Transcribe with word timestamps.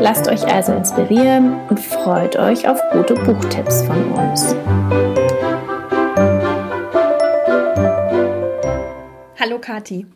Lasst 0.00 0.28
euch 0.28 0.46
also 0.46 0.72
inspirieren 0.72 1.60
und 1.68 1.78
freut 1.78 2.34
euch 2.36 2.66
auf 2.66 2.80
gute 2.90 3.12
Buchtipps 3.12 3.82
von 3.82 4.12
uns. 4.12 4.56
Hallo 9.38 9.58
Kati. 9.60 10.06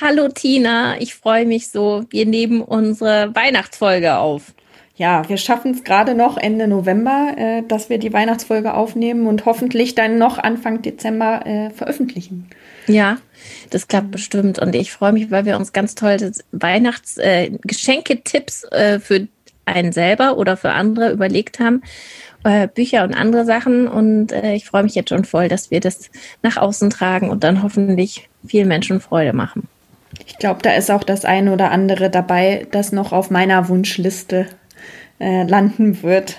Hallo 0.00 0.26
Tina, 0.34 1.00
ich 1.00 1.14
freue 1.14 1.46
mich 1.46 1.70
so. 1.70 2.02
Wir 2.10 2.26
nehmen 2.26 2.60
unsere 2.60 3.32
Weihnachtsfolge 3.36 4.16
auf. 4.16 4.52
Ja, 4.96 5.28
wir 5.28 5.36
schaffen 5.36 5.70
es 5.70 5.84
gerade 5.84 6.16
noch 6.16 6.36
Ende 6.36 6.66
November, 6.66 7.34
äh, 7.36 7.62
dass 7.62 7.88
wir 7.88 7.98
die 7.98 8.12
Weihnachtsfolge 8.12 8.74
aufnehmen 8.74 9.28
und 9.28 9.44
hoffentlich 9.44 9.94
dann 9.94 10.18
noch 10.18 10.38
Anfang 10.38 10.82
Dezember 10.82 11.46
äh, 11.46 11.70
veröffentlichen. 11.70 12.48
Ja, 12.86 13.18
das 13.70 13.88
klappt 13.88 14.10
bestimmt. 14.10 14.58
Und 14.58 14.74
ich 14.74 14.92
freue 14.92 15.12
mich, 15.12 15.30
weil 15.30 15.44
wir 15.44 15.56
uns 15.56 15.72
ganz 15.72 15.94
tolle 15.94 16.32
Weihnachtsgeschenketipps 16.52 18.64
äh, 18.64 18.94
äh, 18.94 19.00
für 19.00 19.28
einen 19.66 19.92
selber 19.92 20.36
oder 20.36 20.56
für 20.56 20.72
andere 20.72 21.12
überlegt 21.12 21.60
haben. 21.60 21.82
Äh, 22.44 22.68
Bücher 22.68 23.04
und 23.04 23.14
andere 23.14 23.44
Sachen. 23.44 23.88
Und 23.88 24.32
äh, 24.32 24.54
ich 24.54 24.66
freue 24.66 24.82
mich 24.82 24.94
jetzt 24.94 25.08
schon 25.08 25.24
voll, 25.24 25.48
dass 25.48 25.70
wir 25.70 25.80
das 25.80 26.10
nach 26.42 26.58
außen 26.58 26.90
tragen 26.90 27.30
und 27.30 27.44
dann 27.44 27.62
hoffentlich 27.62 28.28
vielen 28.46 28.68
Menschen 28.68 29.00
Freude 29.00 29.32
machen. 29.32 29.68
Ich 30.26 30.38
glaube, 30.38 30.60
da 30.62 30.74
ist 30.74 30.90
auch 30.90 31.04
das 31.04 31.24
eine 31.24 31.52
oder 31.52 31.70
andere 31.70 32.10
dabei, 32.10 32.66
das 32.70 32.92
noch 32.92 33.12
auf 33.12 33.30
meiner 33.30 33.68
Wunschliste 33.68 34.46
äh, 35.18 35.44
landen 35.44 36.02
wird. 36.02 36.36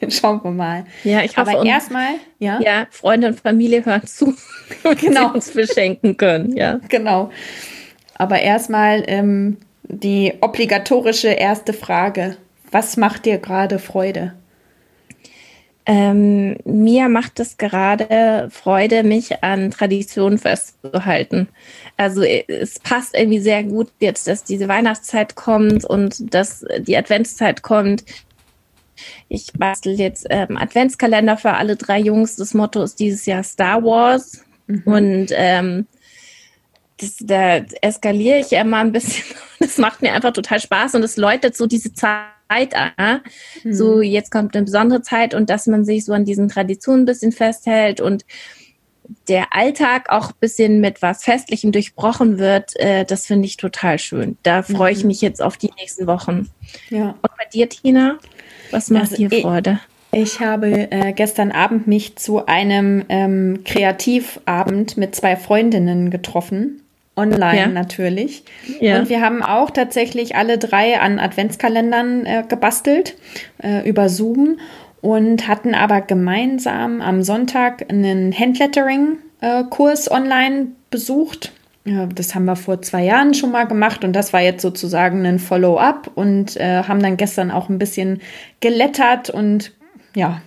Schauen 0.08 0.42
wir 0.42 0.50
mal. 0.50 0.86
Ja, 1.04 1.22
ich 1.22 1.36
hoffe. 1.36 1.50
Aber 1.50 1.66
erstmal, 1.66 2.14
ja. 2.38 2.60
Ja, 2.60 2.86
Freunde 2.90 3.28
und 3.28 3.40
Familie 3.40 3.84
hören 3.84 4.06
zu, 4.06 4.34
genau. 5.00 5.32
uns 5.32 5.50
beschenken 5.50 6.16
können. 6.16 6.56
Ja, 6.56 6.80
genau. 6.88 7.30
Aber 8.14 8.40
erstmal 8.40 9.04
ähm, 9.06 9.58
die 9.82 10.34
obligatorische 10.40 11.28
erste 11.28 11.72
Frage: 11.72 12.36
Was 12.70 12.96
macht 12.96 13.26
dir 13.26 13.38
gerade 13.38 13.78
Freude? 13.78 14.34
Ähm, 15.88 16.56
mir 16.64 17.08
macht 17.08 17.38
es 17.38 17.58
gerade 17.58 18.48
Freude, 18.50 19.04
mich 19.04 19.44
an 19.44 19.70
Traditionen 19.70 20.36
festzuhalten. 20.36 21.46
Also 21.96 22.22
äh, 22.22 22.44
es 22.48 22.80
passt 22.80 23.16
irgendwie 23.16 23.38
sehr 23.38 23.62
gut 23.62 23.92
jetzt, 24.00 24.26
dass 24.26 24.42
diese 24.42 24.66
Weihnachtszeit 24.66 25.36
kommt 25.36 25.84
und 25.84 26.34
dass 26.34 26.64
die 26.80 26.96
Adventszeit 26.96 27.62
kommt. 27.62 28.04
Ich 29.28 29.52
bastel 29.52 29.98
jetzt 29.98 30.26
ähm, 30.30 30.56
Adventskalender 30.56 31.36
für 31.36 31.52
alle 31.52 31.76
drei 31.76 32.00
Jungs. 32.00 32.36
Das 32.36 32.54
Motto 32.54 32.82
ist 32.82 32.98
dieses 33.00 33.26
Jahr 33.26 33.42
Star 33.42 33.82
Wars. 33.82 34.44
Mhm. 34.66 34.82
Und 34.84 35.26
ähm, 35.32 35.86
das, 36.98 37.16
da 37.20 37.58
eskaliere 37.82 38.38
ich 38.38 38.52
immer 38.52 38.78
ein 38.78 38.92
bisschen. 38.92 39.24
Das 39.58 39.78
macht 39.78 40.02
mir 40.02 40.12
einfach 40.12 40.34
total 40.34 40.60
Spaß 40.60 40.96
und 40.96 41.02
es 41.02 41.16
läutet 41.16 41.56
so 41.56 41.66
diese 41.66 41.94
Zeit 41.94 42.20
an. 42.74 43.22
Mhm. 43.64 43.72
So, 43.72 44.02
jetzt 44.02 44.30
kommt 44.30 44.54
eine 44.54 44.66
besondere 44.66 45.00
Zeit 45.00 45.32
und 45.32 45.48
dass 45.48 45.66
man 45.66 45.86
sich 45.86 46.04
so 46.04 46.12
an 46.12 46.26
diesen 46.26 46.50
Traditionen 46.50 47.02
ein 47.02 47.06
bisschen 47.06 47.32
festhält 47.32 48.02
und 48.02 48.26
der 49.28 49.54
Alltag 49.54 50.10
auch 50.10 50.28
ein 50.30 50.40
bisschen 50.40 50.80
mit 50.80 51.00
was 51.00 51.24
Festlichem 51.24 51.72
durchbrochen 51.72 52.38
wird, 52.38 52.78
äh, 52.78 53.04
das 53.04 53.26
finde 53.26 53.46
ich 53.46 53.56
total 53.56 53.98
schön. 53.98 54.36
Da 54.42 54.62
freue 54.62 54.92
ich 54.92 55.02
mhm. 55.02 55.08
mich 55.08 55.20
jetzt 55.20 55.40
auf 55.42 55.56
die 55.56 55.70
nächsten 55.78 56.06
Wochen. 56.06 56.50
Ja. 56.90 57.10
Und 57.10 57.30
bei 57.36 57.44
dir, 57.52 57.68
Tina, 57.68 58.18
was 58.70 58.90
macht 58.90 59.12
also 59.12 59.16
dir 59.28 59.40
Freude? 59.40 59.80
Ich 60.12 60.40
habe 60.40 60.90
äh, 60.90 61.12
gestern 61.12 61.52
Abend 61.52 61.86
mich 61.86 62.16
zu 62.16 62.46
einem 62.46 63.04
ähm, 63.08 63.60
Kreativabend 63.64 64.96
mit 64.96 65.14
zwei 65.14 65.36
Freundinnen 65.36 66.10
getroffen 66.10 66.80
online 67.16 67.58
ja. 67.58 67.66
natürlich. 67.66 68.44
Ja. 68.80 68.98
Und 68.98 69.08
wir 69.08 69.20
haben 69.20 69.42
auch 69.42 69.70
tatsächlich 69.70 70.36
alle 70.36 70.58
drei 70.58 71.00
an 71.00 71.18
Adventskalendern 71.18 72.26
äh, 72.26 72.44
gebastelt 72.46 73.16
äh, 73.62 73.88
über 73.88 74.08
Zoom 74.08 74.58
und 75.00 75.48
hatten 75.48 75.74
aber 75.74 76.02
gemeinsam 76.02 77.00
am 77.00 77.22
Sonntag 77.22 77.86
einen 77.90 78.32
Handlettering-Kurs 78.32 80.06
äh, 80.06 80.10
online 80.10 80.68
besucht. 80.90 81.52
Das 82.14 82.34
haben 82.34 82.46
wir 82.46 82.56
vor 82.56 82.82
zwei 82.82 83.04
Jahren 83.04 83.32
schon 83.34 83.52
mal 83.52 83.64
gemacht 83.64 84.04
und 84.04 84.12
das 84.12 84.32
war 84.32 84.40
jetzt 84.40 84.62
sozusagen 84.62 85.24
ein 85.24 85.38
Follow-up 85.38 86.10
und 86.14 86.56
äh, 86.56 86.82
haben 86.82 87.00
dann 87.00 87.16
gestern 87.16 87.50
auch 87.50 87.68
ein 87.68 87.78
bisschen 87.78 88.20
gelettert 88.60 89.30
und 89.30 89.72
ja, 90.14 90.40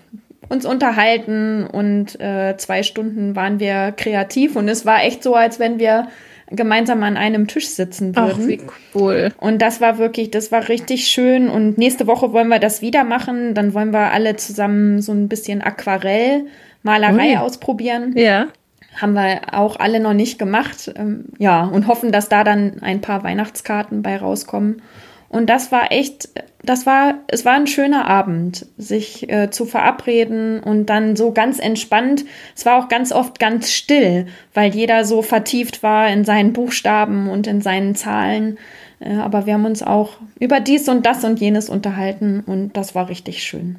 uns 0.49 0.65
unterhalten 0.65 1.65
und 1.65 2.19
äh, 2.19 2.57
zwei 2.57 2.83
Stunden 2.83 3.35
waren 3.35 3.59
wir 3.59 3.93
kreativ 3.95 4.55
und 4.55 4.67
es 4.67 4.85
war 4.85 5.03
echt 5.03 5.23
so, 5.23 5.35
als 5.35 5.59
wenn 5.59 5.79
wir 5.79 6.07
gemeinsam 6.51 7.03
an 7.03 7.17
einem 7.17 7.47
Tisch 7.47 7.69
sitzen 7.69 8.15
würden. 8.15 8.41
Ach, 8.41 8.47
wie 8.47 8.61
cool. 8.95 9.29
Und 9.37 9.61
das 9.61 9.81
war 9.81 9.97
wirklich, 9.97 10.31
das 10.31 10.51
war 10.51 10.67
richtig 10.67 11.07
schön. 11.07 11.47
Und 11.47 11.77
nächste 11.77 12.07
Woche 12.07 12.33
wollen 12.33 12.47
wir 12.47 12.59
das 12.59 12.81
wieder 12.81 13.03
machen. 13.03 13.53
Dann 13.53 13.73
wollen 13.73 13.91
wir 13.91 14.11
alle 14.11 14.35
zusammen 14.35 15.01
so 15.01 15.11
ein 15.11 15.27
bisschen 15.27 15.61
Aquarellmalerei 15.61 17.35
oh. 17.35 17.41
ausprobieren. 17.41 18.13
Ja. 18.17 18.47
Haben 18.95 19.13
wir 19.13 19.53
auch 19.53 19.79
alle 19.79 19.99
noch 19.99 20.13
nicht 20.13 20.39
gemacht. 20.39 20.91
Ähm, 20.95 21.25
ja, 21.37 21.63
und 21.63 21.87
hoffen, 21.87 22.11
dass 22.11 22.29
da 22.29 22.43
dann 22.43 22.81
ein 22.81 23.01
paar 23.01 23.23
Weihnachtskarten 23.23 24.01
bei 24.01 24.17
rauskommen. 24.17 24.81
Und 25.29 25.47
das 25.47 25.71
war 25.71 25.91
echt, 25.91 26.29
das 26.63 26.87
war, 26.87 27.19
es 27.27 27.45
war 27.45 27.53
ein 27.53 27.67
schöner 27.67 28.07
Abend, 28.07 28.65
sich 28.77 29.29
äh, 29.29 29.51
zu 29.51 29.65
verabreden 29.65 30.59
und 30.59 30.87
dann 30.87 31.15
so 31.15 31.31
ganz 31.31 31.59
entspannt. 31.59 32.25
Es 32.55 32.65
war 32.65 32.83
auch 32.83 32.89
ganz 32.89 33.11
oft 33.11 33.39
ganz 33.39 33.71
still, 33.71 34.25
weil 34.55 34.73
jeder 34.73 35.05
so 35.05 35.21
vertieft 35.21 35.83
war 35.83 36.09
in 36.09 36.25
seinen 36.25 36.51
Buchstaben 36.51 37.29
und 37.29 37.45
in 37.45 37.61
seinen 37.61 37.93
Zahlen. 37.93 38.57
Äh, 38.99 39.17
aber 39.17 39.45
wir 39.45 39.53
haben 39.53 39.65
uns 39.65 39.83
auch 39.83 40.13
über 40.39 40.59
dies 40.59 40.89
und 40.89 41.05
das 41.05 41.23
und 41.23 41.39
jenes 41.39 41.69
unterhalten 41.69 42.41
und 42.45 42.75
das 42.75 42.95
war 42.95 43.07
richtig 43.07 43.43
schön. 43.43 43.77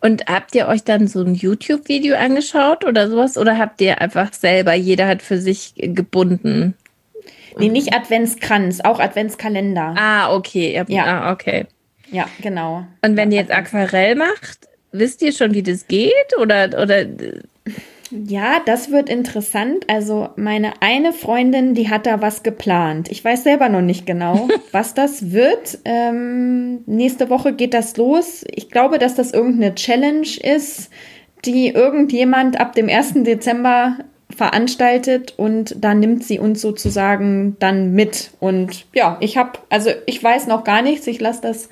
Und 0.00 0.26
habt 0.26 0.54
ihr 0.54 0.68
euch 0.68 0.84
dann 0.84 1.08
so 1.08 1.22
ein 1.22 1.34
YouTube-Video 1.34 2.16
angeschaut 2.16 2.84
oder 2.84 3.08
sowas? 3.08 3.36
Oder 3.38 3.58
habt 3.58 3.80
ihr 3.80 4.00
einfach 4.00 4.32
selber, 4.32 4.74
jeder 4.74 5.06
hat 5.06 5.22
für 5.22 5.38
sich 5.38 5.74
gebunden? 5.76 6.74
Nee, 7.58 7.68
nicht 7.68 7.94
Adventskranz, 7.94 8.80
auch 8.80 9.00
Adventskalender. 9.00 9.94
Ah, 9.96 10.34
okay. 10.34 10.74
Ja, 10.74 10.84
ja. 10.88 11.04
Ah, 11.04 11.32
okay. 11.32 11.66
Ja, 12.10 12.26
genau. 12.40 12.86
Und 13.02 13.16
wenn 13.16 13.32
ihr 13.32 13.40
jetzt 13.40 13.50
Aquarell 13.52 14.14
macht, 14.14 14.68
wisst 14.92 15.22
ihr 15.22 15.32
schon, 15.32 15.54
wie 15.54 15.62
das 15.62 15.86
geht? 15.86 16.36
Oder, 16.38 16.70
oder 16.80 17.04
ja, 18.24 18.60
das 18.64 18.90
wird 18.90 19.08
interessant. 19.08 19.84
Also 19.88 20.28
meine 20.36 20.80
eine 20.80 21.12
Freundin, 21.12 21.74
die 21.74 21.88
hat 21.88 22.06
da 22.06 22.20
was 22.22 22.42
geplant. 22.42 23.10
Ich 23.10 23.24
weiß 23.24 23.44
selber 23.44 23.68
noch 23.68 23.82
nicht 23.82 24.06
genau, 24.06 24.48
was 24.72 24.94
das 24.94 25.32
wird. 25.32 25.78
Ähm, 25.84 26.82
nächste 26.86 27.30
Woche 27.30 27.52
geht 27.52 27.74
das 27.74 27.96
los. 27.96 28.44
Ich 28.50 28.70
glaube, 28.70 28.98
dass 28.98 29.14
das 29.14 29.32
irgendeine 29.32 29.74
Challenge 29.74 30.26
ist, 30.42 30.90
die 31.44 31.68
irgendjemand 31.68 32.58
ab 32.58 32.74
dem 32.74 32.88
1. 32.88 33.14
Dezember 33.24 33.98
veranstaltet 34.36 35.34
und 35.36 35.74
da 35.80 35.94
nimmt 35.94 36.24
sie 36.24 36.38
uns 36.38 36.60
sozusagen 36.60 37.56
dann 37.58 37.92
mit. 37.92 38.30
Und 38.38 38.86
ja, 38.94 39.16
ich 39.20 39.36
habe, 39.36 39.52
also 39.70 39.90
ich 40.04 40.22
weiß 40.22 40.46
noch 40.46 40.62
gar 40.62 40.82
nichts, 40.82 41.06
ich 41.06 41.20
lasse 41.20 41.40
das 41.42 41.68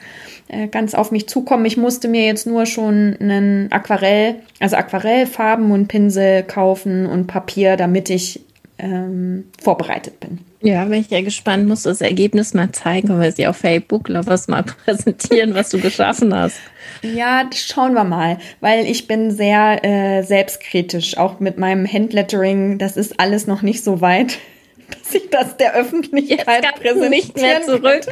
äh, 0.49 0.67
ganz 0.69 0.95
auf 0.95 1.11
mich 1.11 1.29
zukommen. 1.29 1.67
Ich 1.67 1.77
musste 1.77 2.09
mir 2.09 2.25
jetzt 2.27 2.47
nur 2.47 2.67
schon 2.67 3.17
einen 3.21 3.71
Aquarell, 3.71 4.37
also 4.61 4.77
Aquarellfarben 4.77 5.71
und 5.71 5.89
Pinsel 5.89 6.43
kaufen 6.43 7.07
und 7.07 7.27
Papier, 7.27 7.77
damit 7.77 8.09
ich 8.11 8.41
ähm, 8.79 9.45
vorbereitet 9.63 10.21
bin. 10.21 10.39
Ja, 10.65 10.87
bin 10.87 10.95
ich 10.95 11.11
ja 11.11 11.21
gespannt, 11.21 11.69
musst 11.69 11.85
du 11.85 11.91
das 11.91 12.01
Ergebnis 12.01 12.55
mal 12.55 12.73
zeigen, 12.73 13.09
können 13.09 13.21
wir 13.21 13.33
sie 13.33 13.47
auf 13.47 13.59
Facebook 13.59 14.09
was 14.09 14.49
mal 14.49 14.63
präsentieren, 14.85 15.55
was 15.55 15.69
du 15.69 15.79
geschaffen 15.79 16.35
hast. 16.35 16.57
Ja, 17.03 17.51
schauen 17.55 17.93
wir 17.93 18.05
mal, 18.05 18.39
weil 18.63 18.87
ich 18.87 19.07
bin 19.07 19.31
sehr 19.31 19.85
äh, 19.85 20.23
selbstkritisch, 20.23 21.19
auch 21.19 21.39
mit 21.39 21.59
meinem 21.59 21.87
Handlettering, 21.87 22.79
das 22.79 22.97
ist 22.97 23.21
alles 23.21 23.47
noch 23.47 23.61
nicht 23.61 23.85
so 23.85 24.01
weit, 24.01 24.39
dass 24.89 25.15
ich 25.15 25.29
das 25.29 25.59
der 25.59 25.75
Öffentlichkeit 25.75 26.65
Jetzt 26.65 26.81
präsentieren 26.81 27.11
nicht 27.11 27.37
mehr 27.37 27.61
zurück. 27.61 28.07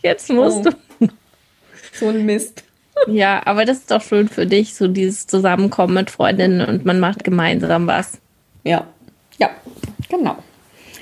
Jetzt 0.00 0.30
musst 0.30 0.68
oh. 0.68 0.70
du. 1.00 1.08
So 1.92 2.08
ein 2.08 2.24
Mist. 2.24 2.62
Ja, 3.08 3.44
aber 3.46 3.64
das 3.64 3.78
ist 3.78 3.90
doch 3.90 4.02
schön 4.02 4.28
für 4.28 4.46
dich, 4.46 4.76
so 4.76 4.86
dieses 4.86 5.26
Zusammenkommen 5.26 5.94
mit 5.94 6.10
Freundinnen 6.10 6.64
und 6.64 6.84
man 6.84 7.00
macht 7.00 7.24
gemeinsam 7.24 7.88
was. 7.88 8.18
Ja, 8.62 8.86
ja, 9.38 9.50
genau. 10.08 10.36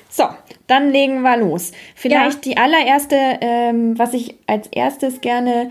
So, 0.09 0.25
dann 0.67 0.91
legen 0.91 1.23
wir 1.23 1.37
los. 1.37 1.73
Vielleicht 1.95 2.47
ja. 2.47 2.53
die 2.53 2.57
allererste, 2.57 3.17
ähm, 3.41 3.99
was 3.99 4.15
ich 4.15 4.37
als 4.47 4.69
erstes 4.69 5.21
gerne 5.21 5.71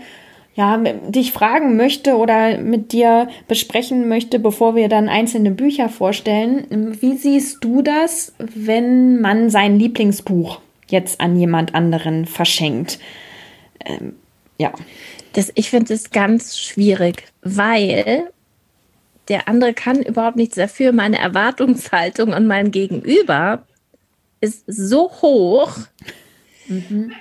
ja, 0.54 0.76
dich 0.76 1.32
fragen 1.32 1.76
möchte 1.76 2.16
oder 2.16 2.58
mit 2.58 2.92
dir 2.92 3.28
besprechen 3.48 4.08
möchte, 4.08 4.38
bevor 4.38 4.76
wir 4.76 4.88
dann 4.88 5.08
einzelne 5.08 5.50
Bücher 5.50 5.88
vorstellen. 5.88 6.96
Wie 7.00 7.16
siehst 7.16 7.64
du 7.64 7.80
das, 7.80 8.34
wenn 8.38 9.20
man 9.20 9.48
sein 9.48 9.78
Lieblingsbuch 9.78 10.60
jetzt 10.88 11.20
an 11.20 11.38
jemand 11.38 11.74
anderen 11.74 12.26
verschenkt? 12.26 12.98
Ähm, 13.84 14.14
ja. 14.58 14.72
Das, 15.32 15.50
ich 15.54 15.70
finde 15.70 15.94
es 15.94 16.10
ganz 16.10 16.58
schwierig, 16.58 17.24
weil 17.40 18.28
der 19.28 19.48
andere 19.48 19.72
kann 19.72 20.02
überhaupt 20.02 20.36
nichts 20.36 20.56
dafür. 20.56 20.92
Meine 20.92 21.18
Erwartungshaltung 21.18 22.34
an 22.34 22.46
meinem 22.46 22.70
Gegenüber 22.70 23.62
ist 24.42 24.64
so 24.66 25.10
hoch, 25.10 25.78
mhm. 26.66 27.12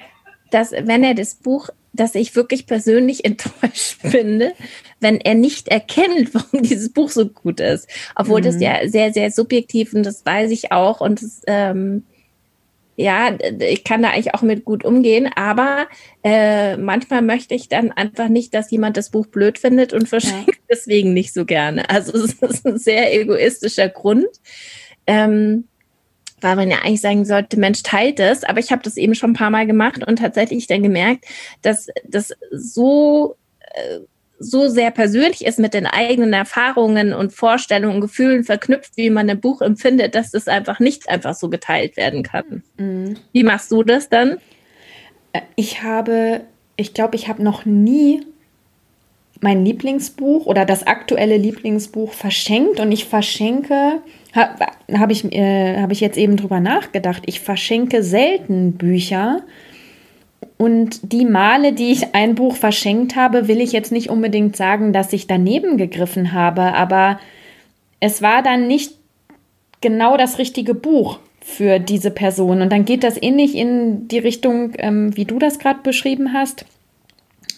dass 0.52 0.72
wenn 0.74 1.04
er 1.04 1.14
das 1.14 1.36
Buch 1.36 1.70
dass 1.94 2.16
ich 2.16 2.36
wirklich 2.36 2.68
persönlich 2.68 3.26
enttäuscht 3.26 3.98
finde, 4.02 4.54
wenn 5.00 5.20
er 5.20 5.36
nicht 5.36 5.68
erkennt, 5.68 6.34
warum 6.34 6.64
dieses 6.64 6.92
Buch 6.92 7.10
so 7.10 7.28
gut 7.28 7.60
ist. 7.60 7.88
Obwohl 8.16 8.42
mhm. 8.42 8.46
das 8.46 8.62
ja 8.62 8.88
sehr, 8.88 9.14
sehr 9.14 9.32
subjektiv 9.32 9.94
und 9.94 10.04
das 10.06 10.26
weiß 10.26 10.52
ich 10.52 10.72
auch 10.72 11.02
und 11.02 11.22
das, 11.22 11.42
ähm, 11.48 12.04
ja, 12.98 13.36
ich 13.60 13.84
kann 13.84 14.04
da 14.04 14.10
eigentlich 14.10 14.36
auch 14.36 14.42
mit 14.42 14.64
gut 14.64 14.86
umgehen, 14.86 15.30
aber 15.36 15.88
äh, 16.24 16.78
manchmal 16.78 17.22
möchte 17.22 17.56
ich 17.56 17.68
dann 17.68 17.92
einfach 17.92 18.28
nicht, 18.28 18.54
dass 18.54 18.70
jemand 18.70 18.96
das 18.96 19.10
Buch 19.10 19.28
blöd 19.28 19.58
findet 19.58 19.94
und 19.94 20.08
verschenkt 20.08 20.48
ja. 20.48 20.54
deswegen 20.70 21.14
nicht 21.14 21.34
so 21.34 21.46
gerne. 21.46 21.90
Also 21.90 22.14
es 22.24 22.34
ist 22.34 22.66
ein 22.66 22.78
sehr 22.78 23.18
egoistischer 23.20 23.90
Grund. 23.90 24.28
Ähm, 25.08 25.66
weil 26.42 26.56
man 26.56 26.70
ja 26.70 26.80
eigentlich 26.80 27.02
sagen 27.02 27.26
sollte, 27.26 27.60
Mensch, 27.60 27.84
teilt 27.84 28.20
es. 28.20 28.44
Aber 28.44 28.60
ich 28.60 28.72
habe 28.72 28.84
das 28.84 28.98
eben 28.98 29.16
schon 29.16 29.32
ein 29.32 29.36
paar 29.36 29.50
Mal 29.50 29.68
gemacht 29.68 30.06
und 30.06 30.18
tatsächlich 30.18 30.68
dann 30.68 30.84
gemerkt, 30.84 31.26
dass 31.62 31.88
das 32.08 32.34
so, 32.52 33.38
äh, 33.60 34.00
so 34.40 34.68
sehr 34.68 34.92
persönlich 34.92 35.46
ist 35.46 35.60
mit 35.60 35.74
den 35.74 35.86
eigenen 35.86 36.34
Erfahrungen 36.34 37.14
und 37.14 37.32
Vorstellungen 37.32 37.96
und 37.96 38.02
Gefühlen 38.02 38.44
verknüpft, 38.44 38.98
wie 38.98 39.12
man 39.12 39.30
ein 39.30 39.40
Buch 39.40 39.62
empfindet, 39.62 40.16
dass 40.16 40.32
das 40.32 40.48
einfach 40.48 40.80
nicht 40.80 41.10
einfach 41.10 41.36
so 41.36 41.50
geteilt 41.50 41.96
werden 41.96 42.24
kann. 42.24 42.64
Mhm. 42.78 43.18
Wie 43.32 43.44
machst 43.44 43.72
du 43.72 43.84
das 43.84 44.10
dann? 44.10 44.38
Äh, 45.34 45.42
ich 45.56 45.84
habe, 45.84 46.42
ich 46.76 46.94
glaube, 46.94 47.16
ich 47.16 47.28
habe 47.28 47.44
noch 47.44 47.66
nie 47.66 48.26
mein 49.42 49.66
Lieblingsbuch 49.66 50.46
oder 50.46 50.66
das 50.66 50.86
aktuelle 50.86 51.38
Lieblingsbuch 51.38 52.14
verschenkt 52.14 52.80
und 52.80 52.92
ich 52.92 53.06
verschenke 53.06 54.02
habe 54.34 54.66
hab 54.92 55.12
ich, 55.12 55.32
äh, 55.32 55.82
hab 55.82 55.92
ich 55.92 56.00
jetzt 56.00 56.18
eben 56.18 56.38
drüber 56.38 56.60
nachgedacht. 56.60 57.24
Ich 57.26 57.40
verschenke 57.40 58.04
selten 58.04 58.74
Bücher. 58.74 59.42
Und 60.58 61.12
die 61.12 61.26
Male, 61.26 61.74
die 61.74 61.92
ich 61.92 62.14
ein 62.14 62.36
Buch 62.36 62.56
verschenkt 62.56 63.16
habe, 63.16 63.48
will 63.48 63.62
ich 63.62 63.72
jetzt 63.72 63.92
nicht 63.92 64.10
unbedingt 64.10 64.56
sagen, 64.56 64.94
dass 64.94 65.14
ich 65.14 65.28
daneben 65.28 65.78
gegriffen 65.78 66.34
habe, 66.34 66.74
aber 66.74 67.20
es 68.00 68.22
war 68.22 68.44
dann 68.44 68.68
nicht 68.68 68.94
genau 69.82 70.18
das 70.18 70.38
richtige 70.38 70.74
Buch 70.76 71.20
für 71.40 71.80
diese 71.80 72.12
Person. 72.12 72.62
Und 72.62 72.72
dann 72.72 72.86
geht 72.86 73.04
das 73.04 73.22
ähnlich 73.22 73.56
in 73.56 74.08
die 74.08 74.20
Richtung, 74.20 74.74
ähm, 74.78 75.16
wie 75.18 75.26
du 75.26 75.40
das 75.40 75.58
gerade 75.58 75.80
beschrieben 75.82 76.34
hast 76.34 76.66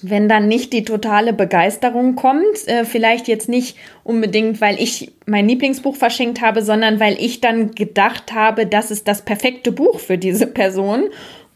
wenn 0.03 0.27
dann 0.27 0.49
nicht 0.49 0.73
die 0.73 0.83
totale 0.83 1.31
Begeisterung 1.31 2.15
kommt, 2.15 2.67
äh, 2.67 2.83
vielleicht 2.83 3.27
jetzt 3.29 3.47
nicht 3.47 3.77
unbedingt, 4.03 4.59
weil 4.59 4.79
ich 4.79 5.13
mein 5.25 5.47
Lieblingsbuch 5.47 5.95
verschenkt 5.95 6.41
habe, 6.41 6.61
sondern 6.61 6.99
weil 6.99 7.15
ich 7.19 7.39
dann 7.39 7.71
gedacht 7.71 8.33
habe, 8.33 8.65
das 8.65 8.91
ist 8.91 9.07
das 9.07 9.21
perfekte 9.21 9.71
Buch 9.71 9.99
für 9.99 10.17
diese 10.17 10.47
Person. 10.47 11.05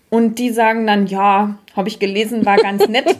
Und 0.09 0.39
die 0.39 0.51
sagen 0.51 0.87
dann, 0.87 1.07
ja, 1.07 1.57
habe 1.75 1.89
ich 1.89 1.99
gelesen, 1.99 2.45
war 2.45 2.55
ganz 2.57 2.87
nett. 2.87 3.17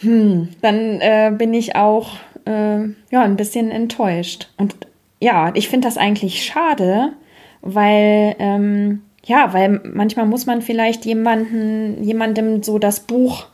hm, 0.00 0.48
dann 0.60 1.00
äh, 1.00 1.32
bin 1.36 1.54
ich 1.54 1.74
auch 1.74 2.16
äh, 2.44 2.80
ja 3.10 3.22
ein 3.22 3.36
bisschen 3.36 3.70
enttäuscht. 3.70 4.48
Und 4.58 4.76
ja, 5.18 5.50
ich 5.54 5.70
finde 5.70 5.88
das 5.88 5.96
eigentlich 5.96 6.44
schade, 6.44 7.14
weil 7.62 8.36
ähm, 8.38 9.02
ja, 9.24 9.52
weil 9.52 9.80
manchmal 9.82 10.26
muss 10.26 10.46
man 10.46 10.62
vielleicht 10.62 11.04
jemanden, 11.04 12.04
jemandem 12.04 12.62
so 12.62 12.78
das 12.78 13.00
Buch 13.00 13.46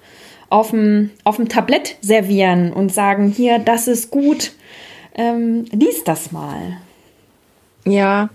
auf 0.52 0.70
dem, 0.70 1.10
auf 1.24 1.36
dem 1.36 1.48
Tablett 1.48 1.96
servieren 2.02 2.74
und 2.74 2.92
sagen, 2.92 3.30
hier, 3.30 3.58
das 3.58 3.88
ist 3.88 4.10
gut, 4.10 4.52
ähm, 5.14 5.64
lies 5.72 6.04
das 6.04 6.30
mal. 6.30 6.76
Ja. 7.86 8.28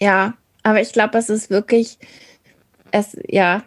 Ja, 0.00 0.34
aber 0.62 0.80
ich 0.80 0.92
glaube, 0.92 1.18
es 1.18 1.28
ist 1.28 1.50
wirklich, 1.50 1.98
es, 2.92 3.16
ja, 3.26 3.64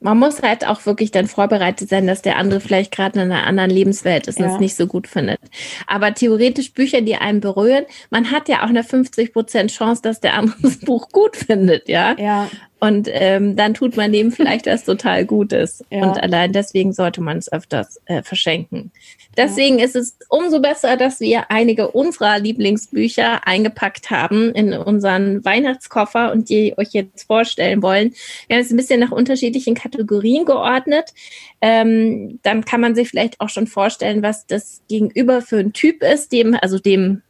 man 0.00 0.16
muss 0.16 0.42
halt 0.42 0.64
auch 0.64 0.86
wirklich 0.86 1.10
dann 1.10 1.26
vorbereitet 1.26 1.88
sein, 1.88 2.06
dass 2.06 2.22
der 2.22 2.36
andere 2.36 2.60
vielleicht 2.60 2.92
gerade 2.92 3.20
in 3.20 3.32
einer 3.32 3.44
anderen 3.44 3.70
Lebenswelt 3.70 4.28
ist 4.28 4.38
und 4.38 4.44
es 4.44 4.60
nicht 4.60 4.76
so 4.76 4.86
gut 4.86 5.08
findet. 5.08 5.40
Aber 5.88 6.14
theoretisch 6.14 6.72
Bücher, 6.72 7.00
die 7.00 7.16
einen 7.16 7.40
berühren, 7.40 7.84
man 8.10 8.30
hat 8.30 8.48
ja 8.48 8.62
auch 8.62 8.68
eine 8.68 8.84
50 8.84 9.32
Prozent 9.32 9.72
Chance, 9.72 10.02
dass 10.02 10.20
der 10.20 10.34
andere 10.34 10.56
das 10.62 10.78
Buch 10.78 11.08
gut 11.08 11.36
findet, 11.36 11.88
ja. 11.88 12.16
Ja. 12.16 12.48
Und 12.80 13.08
ähm, 13.10 13.56
dann 13.56 13.74
tut 13.74 13.96
man 13.96 14.12
dem 14.12 14.30
vielleicht 14.30 14.66
was 14.66 14.84
total 14.84 15.24
Gutes. 15.24 15.84
Ja. 15.90 16.02
Und 16.02 16.22
allein 16.22 16.52
deswegen 16.52 16.92
sollte 16.92 17.20
man 17.20 17.38
es 17.38 17.52
öfters 17.52 18.00
äh, 18.06 18.22
verschenken. 18.22 18.92
Deswegen 19.36 19.78
ja. 19.78 19.84
ist 19.84 19.94
es 19.94 20.16
umso 20.28 20.60
besser, 20.60 20.96
dass 20.96 21.20
wir 21.20 21.50
einige 21.50 21.90
unserer 21.92 22.38
Lieblingsbücher 22.38 23.46
eingepackt 23.46 24.10
haben 24.10 24.52
in 24.52 24.72
unseren 24.72 25.44
Weihnachtskoffer 25.44 26.32
und 26.32 26.48
die 26.48 26.76
euch 26.76 26.88
jetzt 26.92 27.24
vorstellen 27.24 27.82
wollen. 27.82 28.14
Wir 28.46 28.56
haben 28.56 28.64
es 28.64 28.70
ein 28.70 28.76
bisschen 28.76 29.00
nach 29.00 29.12
unterschiedlichen 29.12 29.74
Kategorien 29.74 30.44
geordnet. 30.44 31.14
Ähm, 31.60 32.40
dann 32.42 32.64
kann 32.64 32.80
man 32.80 32.94
sich 32.94 33.08
vielleicht 33.08 33.40
auch 33.40 33.48
schon 33.48 33.66
vorstellen, 33.66 34.22
was 34.22 34.46
das 34.46 34.82
Gegenüber 34.88 35.40
für 35.40 35.58
ein 35.58 35.72
Typ 35.72 36.02
ist, 36.02 36.32
dem, 36.32 36.56
also 36.60 36.78
dem 36.78 37.22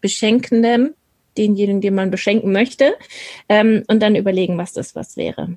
Beschenkenden 0.00 0.94
denjenigen, 1.38 1.80
den 1.80 1.94
man 1.94 2.10
beschenken 2.10 2.52
möchte, 2.52 2.94
ähm, 3.48 3.84
und 3.86 4.02
dann 4.02 4.16
überlegen, 4.16 4.58
was 4.58 4.72
das 4.72 4.94
was 4.94 5.16
wäre. 5.16 5.56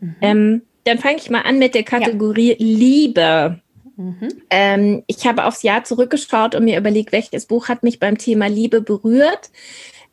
Mhm. 0.00 0.16
Ähm, 0.22 0.62
dann 0.84 0.98
fange 0.98 1.16
ich 1.18 1.30
mal 1.30 1.42
an 1.42 1.58
mit 1.58 1.74
der 1.74 1.82
Kategorie 1.82 2.50
ja. 2.50 2.56
Liebe. 2.58 3.60
Mhm. 3.96 4.28
Ähm, 4.50 5.02
ich 5.06 5.26
habe 5.26 5.44
aufs 5.44 5.62
Jahr 5.62 5.84
zurückgeschaut 5.84 6.54
und 6.54 6.64
mir 6.64 6.78
überlegt, 6.78 7.12
welches 7.12 7.46
Buch 7.46 7.68
hat 7.68 7.82
mich 7.82 7.98
beim 7.98 8.18
Thema 8.18 8.46
Liebe 8.46 8.80
berührt. 8.80 9.50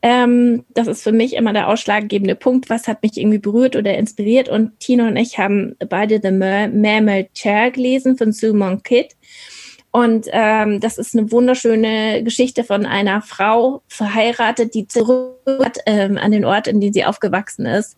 Ähm, 0.01 0.65
das 0.73 0.87
ist 0.87 1.03
für 1.03 1.13
mich 1.13 1.33
immer 1.33 1.53
der 1.53 1.69
ausschlaggebende 1.69 2.35
Punkt. 2.35 2.69
Was 2.69 2.87
hat 2.87 3.03
mich 3.03 3.17
irgendwie 3.17 3.37
berührt 3.37 3.75
oder 3.75 3.97
inspiriert? 3.97 4.49
Und 4.49 4.79
Tino 4.79 5.05
und 5.05 5.15
ich 5.15 5.37
haben 5.37 5.75
beide 5.87 6.19
The 6.21 6.31
Mammal 6.31 7.29
Chair 7.33 7.71
gelesen 7.71 8.17
von 8.17 8.33
Sue 8.33 8.53
Monk 8.53 8.83
Kidd. 8.83 9.15
Und 9.95 10.27
ähm, 10.31 10.79
das 10.79 10.97
ist 10.97 11.15
eine 11.15 11.31
wunderschöne 11.31 12.23
Geschichte 12.23 12.63
von 12.63 12.87
einer 12.87 13.21
Frau, 13.21 13.83
verheiratet, 13.87 14.73
die 14.73 14.87
zurück 14.87 15.37
ähm, 15.85 16.17
an 16.17 16.31
den 16.31 16.45
Ort, 16.45 16.67
in 16.67 16.81
dem 16.81 16.91
sie 16.91 17.05
aufgewachsen 17.05 17.67
ist, 17.67 17.95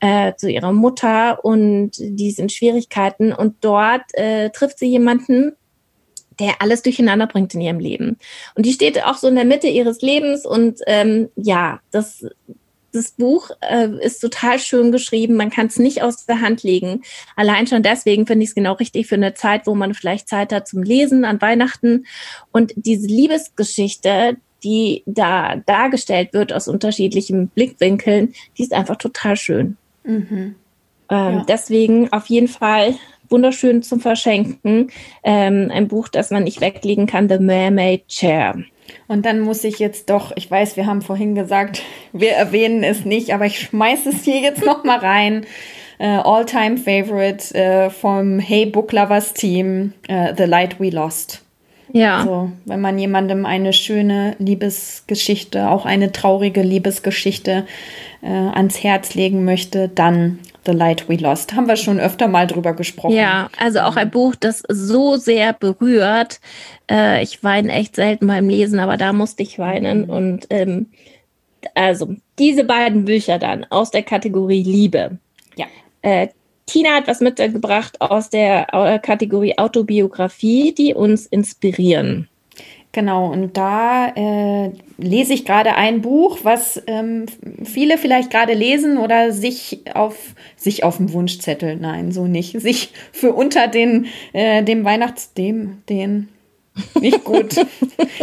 äh, 0.00 0.34
zu 0.34 0.50
ihrer 0.50 0.72
Mutter 0.72 1.44
und 1.44 1.92
die 1.96 2.32
sind 2.32 2.50
Schwierigkeiten. 2.50 3.32
Und 3.32 3.54
dort 3.60 4.02
äh, 4.14 4.50
trifft 4.50 4.80
sie 4.80 4.88
jemanden, 4.88 5.52
der 6.40 6.60
alles 6.60 6.82
durcheinander 6.82 7.28
bringt 7.28 7.54
in 7.54 7.60
ihrem 7.60 7.78
Leben. 7.78 8.18
Und 8.56 8.66
die 8.66 8.72
steht 8.72 9.04
auch 9.04 9.16
so 9.16 9.28
in 9.28 9.36
der 9.36 9.44
Mitte 9.44 9.68
ihres 9.68 10.02
Lebens 10.02 10.44
und 10.44 10.80
ähm, 10.88 11.28
ja, 11.36 11.78
das 11.92 12.26
das 12.92 13.12
Buch 13.12 13.50
äh, 13.60 13.88
ist 14.00 14.20
total 14.20 14.58
schön 14.58 14.92
geschrieben. 14.92 15.34
Man 15.34 15.50
kann 15.50 15.66
es 15.66 15.78
nicht 15.78 16.02
aus 16.02 16.26
der 16.26 16.40
Hand 16.40 16.62
legen. 16.62 17.02
Allein 17.36 17.66
schon 17.66 17.82
deswegen 17.82 18.26
finde 18.26 18.44
ich 18.44 18.50
es 18.50 18.54
genau 18.54 18.74
richtig 18.74 19.06
für 19.06 19.16
eine 19.16 19.34
Zeit, 19.34 19.66
wo 19.66 19.74
man 19.74 19.94
vielleicht 19.94 20.28
Zeit 20.28 20.52
hat 20.52 20.68
zum 20.68 20.82
Lesen 20.82 21.24
an 21.24 21.40
Weihnachten. 21.40 22.06
Und 22.52 22.72
diese 22.76 23.06
Liebesgeschichte, 23.06 24.36
die 24.64 25.02
da 25.06 25.56
dargestellt 25.66 26.32
wird 26.32 26.52
aus 26.52 26.68
unterschiedlichen 26.68 27.48
Blickwinkeln, 27.48 28.34
die 28.56 28.62
ist 28.62 28.72
einfach 28.72 28.96
total 28.96 29.36
schön. 29.36 29.76
Mhm. 30.04 30.54
Ähm, 31.10 31.34
ja. 31.34 31.44
Deswegen 31.46 32.12
auf 32.12 32.26
jeden 32.26 32.48
Fall 32.48 32.94
wunderschön 33.28 33.82
zum 33.82 34.00
Verschenken. 34.00 34.90
Ähm, 35.22 35.70
ein 35.72 35.88
Buch, 35.88 36.08
das 36.08 36.30
man 36.30 36.44
nicht 36.44 36.60
weglegen 36.60 37.06
kann, 37.06 37.28
The 37.28 37.38
Mermaid 37.38 38.08
Chair. 38.08 38.56
Und 39.06 39.26
dann 39.26 39.40
muss 39.40 39.64
ich 39.64 39.78
jetzt 39.78 40.10
doch, 40.10 40.32
ich 40.36 40.50
weiß, 40.50 40.76
wir 40.76 40.86
haben 40.86 41.02
vorhin 41.02 41.34
gesagt, 41.34 41.82
wir 42.12 42.32
erwähnen 42.32 42.82
es 42.82 43.04
nicht, 43.04 43.32
aber 43.32 43.46
ich 43.46 43.60
schmeiße 43.60 44.10
es 44.10 44.24
hier 44.24 44.40
jetzt 44.40 44.64
noch 44.64 44.84
mal 44.84 44.98
rein. 44.98 45.46
Uh, 46.00 46.20
All-time 46.22 46.76
Favorite 46.76 47.52
uh, 47.58 47.90
vom 47.90 48.38
Hey 48.38 48.66
Book 48.66 48.92
Lovers 48.92 49.34
Team, 49.34 49.94
uh, 50.08 50.28
The 50.36 50.44
Light 50.44 50.78
We 50.78 50.90
Lost. 50.90 51.42
Ja. 51.92 52.18
Also, 52.18 52.52
wenn 52.66 52.80
man 52.80 53.00
jemandem 53.00 53.44
eine 53.44 53.72
schöne 53.72 54.36
Liebesgeschichte, 54.38 55.68
auch 55.68 55.86
eine 55.86 56.12
traurige 56.12 56.62
Liebesgeschichte 56.62 57.66
ans 58.20 58.82
Herz 58.82 59.14
legen 59.14 59.44
möchte, 59.44 59.88
dann 59.88 60.40
The 60.66 60.72
Light 60.72 61.08
We 61.08 61.16
Lost. 61.16 61.54
Haben 61.54 61.68
wir 61.68 61.76
schon 61.76 61.98
öfter 61.98 62.28
mal 62.28 62.46
drüber 62.46 62.74
gesprochen. 62.74 63.14
Ja, 63.14 63.48
also 63.58 63.80
auch 63.80 63.96
ein 63.96 64.10
Buch, 64.10 64.34
das 64.34 64.62
so 64.68 65.16
sehr 65.16 65.52
berührt. 65.52 66.40
Äh, 66.90 67.22
ich 67.22 67.42
weine 67.42 67.72
echt 67.72 67.96
selten 67.96 68.26
beim 68.26 68.48
Lesen, 68.48 68.78
aber 68.78 68.96
da 68.96 69.12
musste 69.12 69.42
ich 69.42 69.58
weinen. 69.58 70.04
Und 70.04 70.46
ähm, 70.50 70.86
also 71.74 72.14
diese 72.38 72.64
beiden 72.64 73.04
Bücher 73.04 73.38
dann 73.38 73.64
aus 73.70 73.90
der 73.90 74.02
Kategorie 74.02 74.62
Liebe. 74.62 75.18
Ja. 75.56 75.66
Äh, 76.02 76.28
Tina 76.66 76.96
hat 76.96 77.08
was 77.08 77.20
mitgebracht 77.20 78.00
aus 78.00 78.28
der 78.28 78.66
äh, 78.72 78.98
Kategorie 78.98 79.56
Autobiografie, 79.56 80.74
die 80.74 80.92
uns 80.92 81.26
inspirieren. 81.26 82.28
Genau, 82.92 83.30
und 83.30 83.56
da 83.56 84.08
äh, 84.16 84.70
lese 84.96 85.34
ich 85.34 85.44
gerade 85.44 85.74
ein 85.74 86.00
Buch, 86.00 86.38
was 86.42 86.82
ähm, 86.86 87.26
viele 87.62 87.98
vielleicht 87.98 88.30
gerade 88.30 88.54
lesen 88.54 88.96
oder 88.96 89.30
sich 89.30 89.82
auf 89.94 90.16
sich 90.56 90.84
auf 90.84 90.96
dem 90.96 91.12
Wunschzettel, 91.12 91.76
nein, 91.76 92.12
so 92.12 92.26
nicht, 92.26 92.58
sich 92.60 92.92
für 93.12 93.34
unter 93.34 93.68
den 93.68 94.06
äh, 94.32 94.62
dem 94.62 94.84
Weihnachts 94.84 95.34
dem 95.34 95.82
den 95.88 96.28
nicht 96.98 97.24
gut 97.24 97.56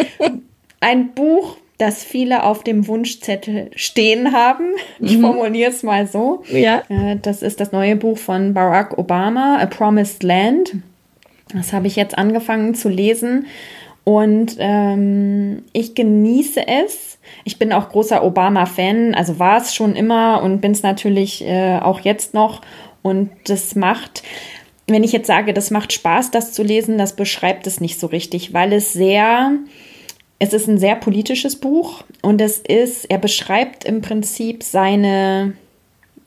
ein 0.79 1.13
Buch, 1.13 1.57
das 1.77 2.03
viele 2.03 2.43
auf 2.43 2.63
dem 2.63 2.87
Wunschzettel 2.87 3.69
stehen 3.75 4.31
haben. 4.31 4.71
Ich 4.99 5.17
mhm. 5.17 5.21
formuliere 5.21 5.71
es 5.71 5.83
mal 5.83 6.07
so. 6.07 6.43
Ja. 6.51 6.83
Äh, 6.89 7.17
das 7.21 7.43
ist 7.43 7.59
das 7.59 7.71
neue 7.71 7.95
Buch 7.95 8.17
von 8.17 8.53
Barack 8.55 8.97
Obama, 8.97 9.57
A 9.57 9.67
Promised 9.67 10.23
Land. 10.23 10.77
Das 11.53 11.71
habe 11.71 11.85
ich 11.85 11.95
jetzt 11.95 12.17
angefangen 12.17 12.73
zu 12.73 12.89
lesen 12.89 13.45
und 14.05 14.55
ähm, 14.59 15.63
ich 15.73 15.95
genieße 15.95 16.65
es. 16.67 17.17
Ich 17.43 17.57
bin 17.57 17.73
auch 17.73 17.89
großer 17.89 18.23
Obama-Fan, 18.23 19.15
also 19.15 19.39
war 19.39 19.57
es 19.57 19.73
schon 19.73 19.95
immer 19.95 20.43
und 20.43 20.61
bin 20.61 20.71
es 20.71 20.83
natürlich 20.83 21.43
äh, 21.43 21.79
auch 21.79 21.99
jetzt 22.01 22.35
noch. 22.35 22.61
Und 23.01 23.31
das 23.45 23.75
macht, 23.75 24.21
wenn 24.87 25.03
ich 25.03 25.11
jetzt 25.11 25.25
sage, 25.25 25.53
das 25.53 25.71
macht 25.71 25.91
Spaß, 25.91 26.29
das 26.29 26.53
zu 26.53 26.61
lesen, 26.61 26.99
das 26.99 27.15
beschreibt 27.15 27.65
es 27.65 27.81
nicht 27.81 27.99
so 27.99 28.05
richtig, 28.05 28.53
weil 28.53 28.73
es 28.73 28.93
sehr, 28.93 29.53
es 30.37 30.53
ist 30.53 30.67
ein 30.67 30.77
sehr 30.77 30.95
politisches 30.95 31.55
Buch 31.55 32.03
und 32.21 32.39
es 32.41 32.59
ist, 32.59 33.05
er 33.05 33.17
beschreibt 33.17 33.85
im 33.85 34.01
Prinzip 34.01 34.61
seine, 34.61 35.53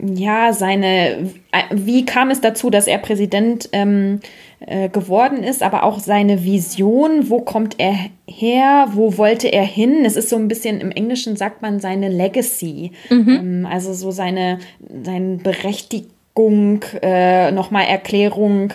ja, 0.00 0.52
seine, 0.52 1.30
wie 1.70 2.04
kam 2.04 2.30
es 2.30 2.40
dazu, 2.40 2.70
dass 2.70 2.88
er 2.88 2.98
Präsident 2.98 3.68
ähm, 3.70 4.18
äh, 4.60 4.88
geworden 4.88 5.44
ist, 5.44 5.62
aber 5.62 5.84
auch 5.84 6.00
seine 6.00 6.44
Vision, 6.44 7.30
wo 7.30 7.40
kommt 7.40 7.76
er 7.78 7.94
her, 8.26 8.88
wo 8.92 9.16
wollte 9.16 9.52
er 9.52 9.62
hin? 9.62 10.04
Es 10.04 10.16
ist 10.16 10.30
so 10.30 10.36
ein 10.36 10.48
bisschen, 10.48 10.80
im 10.80 10.90
Englischen 10.90 11.36
sagt 11.36 11.62
man 11.62 11.78
seine 11.78 12.08
Legacy, 12.08 12.90
mhm. 13.08 13.28
ähm, 13.28 13.68
also 13.70 13.92
so 13.92 14.10
seine, 14.10 14.58
seine 15.04 15.36
Berechtigung, 15.36 16.82
äh, 17.02 17.52
nochmal 17.52 17.86
Erklärung, 17.86 18.72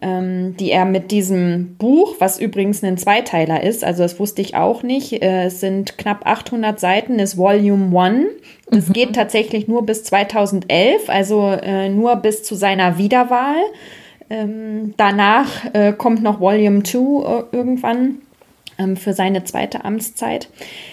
ähm, 0.00 0.56
die 0.56 0.70
er 0.70 0.86
mit 0.86 1.10
diesem 1.10 1.76
Buch, 1.76 2.16
was 2.18 2.38
übrigens 2.38 2.82
ein 2.82 2.98
Zweiteiler 2.98 3.62
ist, 3.62 3.84
also 3.84 4.02
das 4.02 4.18
wusste 4.18 4.40
ich 4.42 4.54
auch 4.54 4.82
nicht, 4.82 5.22
äh, 5.22 5.44
es 5.44 5.60
sind 5.60 5.98
knapp 5.98 6.26
800 6.26 6.80
Seiten, 6.80 7.18
ist 7.18 7.36
Volume 7.36 7.98
1. 7.98 8.26
Das 8.70 8.88
mhm. 8.88 8.92
geht 8.94 9.14
tatsächlich 9.14 9.68
nur 9.68 9.84
bis 9.84 10.04
2011, 10.04 11.08
also 11.08 11.48
äh, 11.48 11.88
nur 11.88 12.16
bis 12.16 12.42
zu 12.42 12.54
seiner 12.54 12.98
Wiederwahl. 12.98 13.62
Ähm, 14.28 14.94
danach 14.96 15.72
äh, 15.72 15.92
kommt 15.92 16.22
noch 16.22 16.40
Volume 16.40 16.82
2 16.82 16.98
äh, 16.98 17.44
irgendwann 17.52 18.16
ähm, 18.78 18.96
für 18.96 19.12
seine 19.12 19.44
zweite 19.44 19.84
Amtszeit. 19.84 20.48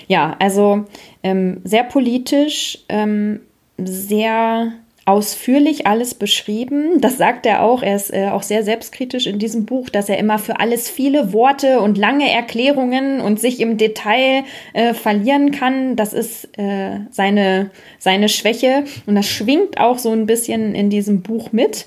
Ja, 0.07 0.35
also 0.39 0.85
ähm, 1.23 1.61
sehr 1.63 1.83
politisch, 1.83 2.79
ähm, 2.89 3.41
sehr 3.77 4.73
ausführlich 5.05 5.85
alles 5.85 6.13
beschrieben. 6.13 7.01
Das 7.01 7.17
sagt 7.17 7.45
er 7.45 7.61
auch. 7.63 7.83
Er 7.83 7.97
ist 7.97 8.13
äh, 8.13 8.29
auch 8.29 8.43
sehr 8.43 8.63
selbstkritisch 8.63 9.27
in 9.27 9.37
diesem 9.37 9.65
Buch, 9.65 9.89
dass 9.89 10.07
er 10.07 10.17
immer 10.17 10.39
für 10.39 10.61
alles 10.61 10.89
viele 10.89 11.33
Worte 11.33 11.81
und 11.81 11.97
lange 11.97 12.31
Erklärungen 12.31 13.19
und 13.19 13.39
sich 13.39 13.59
im 13.59 13.77
Detail 13.77 14.43
äh, 14.71 14.93
verlieren 14.93 15.51
kann. 15.51 15.97
Das 15.97 16.13
ist 16.13 16.57
äh, 16.57 16.99
seine, 17.11 17.69
seine 17.99 18.29
Schwäche 18.29 18.85
und 19.05 19.15
das 19.15 19.27
schwingt 19.27 19.77
auch 19.77 19.97
so 19.97 20.11
ein 20.11 20.25
bisschen 20.25 20.73
in 20.73 20.89
diesem 20.89 21.21
Buch 21.21 21.51
mit. 21.51 21.85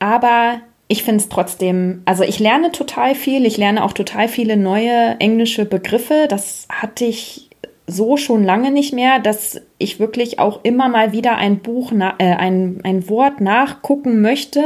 Aber 0.00 0.60
ich 0.90 1.04
finde 1.04 1.20
es 1.20 1.28
trotzdem, 1.28 2.02
also 2.04 2.24
ich 2.24 2.40
lerne 2.40 2.72
total 2.72 3.14
viel, 3.14 3.46
ich 3.46 3.56
lerne 3.56 3.84
auch 3.84 3.92
total 3.92 4.26
viele 4.26 4.56
neue 4.56 5.14
englische 5.20 5.64
Begriffe. 5.64 6.26
Das 6.28 6.66
hatte 6.68 7.04
ich 7.04 7.48
so 7.86 8.16
schon 8.16 8.42
lange 8.42 8.72
nicht 8.72 8.92
mehr, 8.92 9.20
dass 9.20 9.60
ich 9.78 10.00
wirklich 10.00 10.40
auch 10.40 10.64
immer 10.64 10.88
mal 10.88 11.12
wieder 11.12 11.36
ein 11.36 11.60
Buch, 11.60 11.92
äh, 11.92 12.24
ein, 12.24 12.80
ein 12.82 13.08
Wort 13.08 13.40
nachgucken 13.40 14.20
möchte, 14.20 14.64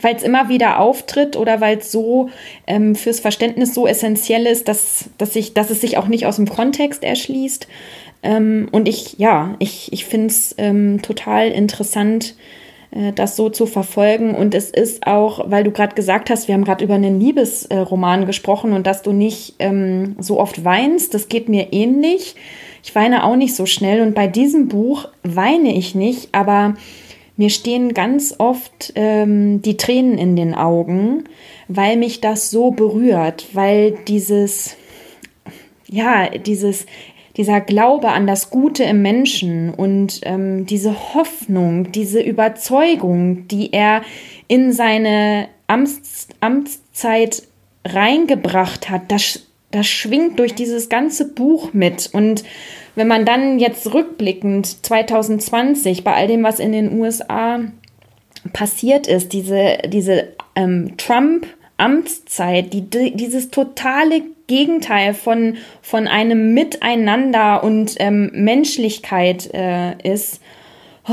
weil 0.00 0.16
es 0.16 0.24
immer 0.24 0.48
wieder 0.48 0.80
auftritt 0.80 1.36
oder 1.36 1.60
weil 1.60 1.78
es 1.78 1.92
so 1.92 2.30
ähm, 2.66 2.96
fürs 2.96 3.20
Verständnis 3.20 3.74
so 3.74 3.86
essentiell 3.86 4.46
ist, 4.46 4.66
dass, 4.66 5.10
dass, 5.18 5.36
ich, 5.36 5.54
dass 5.54 5.70
es 5.70 5.80
sich 5.80 5.98
auch 5.98 6.08
nicht 6.08 6.26
aus 6.26 6.34
dem 6.34 6.48
Kontext 6.48 7.04
erschließt. 7.04 7.68
Ähm, 8.24 8.66
und 8.72 8.88
ich, 8.88 9.18
ja, 9.18 9.54
ich, 9.60 9.92
ich 9.92 10.04
finde 10.04 10.26
es 10.26 10.52
ähm, 10.58 11.00
total 11.00 11.52
interessant, 11.52 12.34
das 13.14 13.36
so 13.36 13.48
zu 13.50 13.66
verfolgen. 13.66 14.34
Und 14.34 14.54
es 14.54 14.70
ist 14.70 15.06
auch, 15.06 15.50
weil 15.50 15.64
du 15.64 15.70
gerade 15.70 15.94
gesagt 15.94 16.30
hast, 16.30 16.46
wir 16.46 16.54
haben 16.54 16.64
gerade 16.64 16.84
über 16.84 16.94
einen 16.94 17.18
Liebesroman 17.20 18.26
gesprochen 18.26 18.72
und 18.72 18.86
dass 18.86 19.02
du 19.02 19.12
nicht 19.12 19.56
ähm, 19.58 20.16
so 20.20 20.38
oft 20.38 20.64
weinst, 20.64 21.12
das 21.14 21.28
geht 21.28 21.48
mir 21.48 21.72
ähnlich. 21.72 22.36
Ich 22.84 22.94
weine 22.94 23.24
auch 23.24 23.36
nicht 23.36 23.56
so 23.56 23.66
schnell 23.66 24.02
und 24.02 24.14
bei 24.14 24.26
diesem 24.26 24.68
Buch 24.68 25.08
weine 25.22 25.74
ich 25.74 25.94
nicht, 25.94 26.28
aber 26.32 26.74
mir 27.36 27.50
stehen 27.50 27.94
ganz 27.94 28.34
oft 28.38 28.92
ähm, 28.94 29.60
die 29.62 29.76
Tränen 29.76 30.18
in 30.18 30.36
den 30.36 30.54
Augen, 30.54 31.24
weil 31.66 31.96
mich 31.96 32.20
das 32.20 32.50
so 32.50 32.70
berührt, 32.70 33.46
weil 33.54 33.96
dieses, 34.06 34.76
ja, 35.88 36.28
dieses 36.28 36.86
dieser 37.36 37.60
Glaube 37.60 38.08
an 38.08 38.26
das 38.26 38.50
Gute 38.50 38.84
im 38.84 39.02
Menschen 39.02 39.70
und 39.70 40.20
ähm, 40.22 40.66
diese 40.66 41.14
Hoffnung, 41.14 41.90
diese 41.92 42.20
Überzeugung, 42.20 43.48
die 43.48 43.72
er 43.72 44.02
in 44.46 44.72
seine 44.72 45.48
Amts, 45.66 46.28
Amtszeit 46.40 47.42
reingebracht 47.84 48.88
hat, 48.88 49.10
das, 49.10 49.46
das 49.70 49.86
schwingt 49.86 50.38
durch 50.38 50.54
dieses 50.54 50.88
ganze 50.88 51.28
Buch 51.28 51.72
mit. 51.72 52.10
Und 52.12 52.44
wenn 52.94 53.08
man 53.08 53.24
dann 53.24 53.58
jetzt 53.58 53.92
rückblickend 53.92 54.84
2020 54.84 56.04
bei 56.04 56.14
all 56.14 56.28
dem, 56.28 56.44
was 56.44 56.60
in 56.60 56.72
den 56.72 56.98
USA 56.98 57.60
passiert 58.52 59.06
ist, 59.06 59.32
diese, 59.32 59.78
diese 59.88 60.28
ähm, 60.54 60.96
Trump- 60.96 61.46
Amtszeit, 61.76 62.72
die, 62.72 62.88
dieses 62.88 63.50
totale 63.50 64.22
Gegenteil 64.46 65.14
von, 65.14 65.56
von 65.80 66.06
einem 66.06 66.52
Miteinander 66.54 67.64
und 67.64 67.94
ähm, 67.98 68.30
Menschlichkeit 68.34 69.52
äh, 69.54 69.96
ist. 70.02 70.40
Oh, 71.06 71.12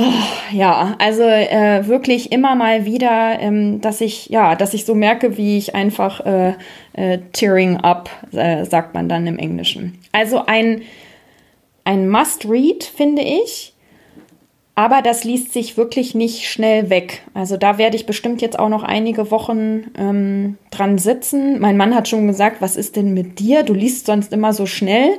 ja, 0.54 0.96
also 1.00 1.24
äh, 1.24 1.86
wirklich 1.88 2.32
immer 2.32 2.56
mal 2.56 2.86
wieder, 2.86 3.38
ähm, 3.42 3.82
dass 3.82 4.00
ich, 4.00 4.30
ja, 4.30 4.56
dass 4.56 4.74
ich 4.74 4.86
so 4.86 4.96
merke, 4.96 5.38
wie 5.38 5.58
ich 5.58 5.76
einfach 5.76 6.26
äh, 6.26 6.54
äh, 6.94 7.20
tearing 7.34 7.78
up, 7.78 8.10
äh, 8.32 8.64
sagt 8.64 8.94
man 8.94 9.10
dann 9.10 9.28
im 9.28 9.38
Englischen. 9.38 10.00
Also 10.14 10.46
ein, 10.46 10.84
ein 11.84 12.10
Must-Read, 12.10 12.86
finde 12.86 13.22
ich. 13.22 13.71
Aber 14.74 15.02
das 15.02 15.24
liest 15.24 15.52
sich 15.54 15.76
wirklich 15.76 16.16
nicht 16.16 16.50
schnell 16.50 16.90
weg. 16.90 17.24
Also 17.34 17.58
da 17.58 17.78
werde 17.78 17.98
ich 17.98 18.06
bestimmt 18.06 18.42
jetzt 18.42 18.58
auch 18.58 18.70
noch 18.70 18.84
einige 18.84 19.30
Wochen 19.30 19.92
ähm, 19.98 20.58
dran 20.72 20.98
sitzen. 20.98 21.60
Mein 21.60 21.78
Mann 21.78 21.94
hat 21.94 22.08
schon 22.08 22.28
gesagt, 22.28 22.62
was 22.62 22.78
ist 22.78 22.96
denn 22.96 23.14
mit 23.14 23.40
dir? 23.40 23.64
Du 23.64 23.74
liest 23.74 24.06
sonst 24.06 24.32
immer 24.32 24.54
so 24.54 24.66
schnell. 24.66 25.10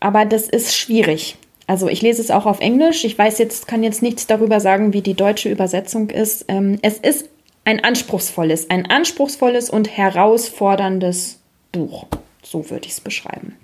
Aber 0.00 0.24
das 0.24 0.48
ist 0.48 0.74
schwierig. 0.74 1.36
Also 1.66 1.88
ich 1.88 2.02
lese 2.02 2.22
es 2.22 2.30
auch 2.30 2.46
auf 2.46 2.60
Englisch. 2.60 3.04
Ich 3.04 3.16
weiß 3.16 3.38
jetzt, 3.38 3.68
kann 3.68 3.82
jetzt 3.82 4.02
nichts 4.02 4.26
darüber 4.26 4.60
sagen, 4.60 4.92
wie 4.92 5.02
die 5.02 5.14
deutsche 5.14 5.50
Übersetzung 5.50 6.08
ist. 6.08 6.46
Ähm, 6.48 6.78
es 6.82 6.98
ist 6.98 7.28
ein 7.64 7.84
anspruchsvolles, 7.84 8.70
ein 8.70 8.90
anspruchsvolles 8.90 9.70
und 9.70 9.94
herausforderndes 9.94 11.38
Buch. 11.70 12.06
So 12.42 12.70
würde 12.70 12.86
ich 12.86 12.92
es 12.92 13.00
beschreiben. 13.00 13.54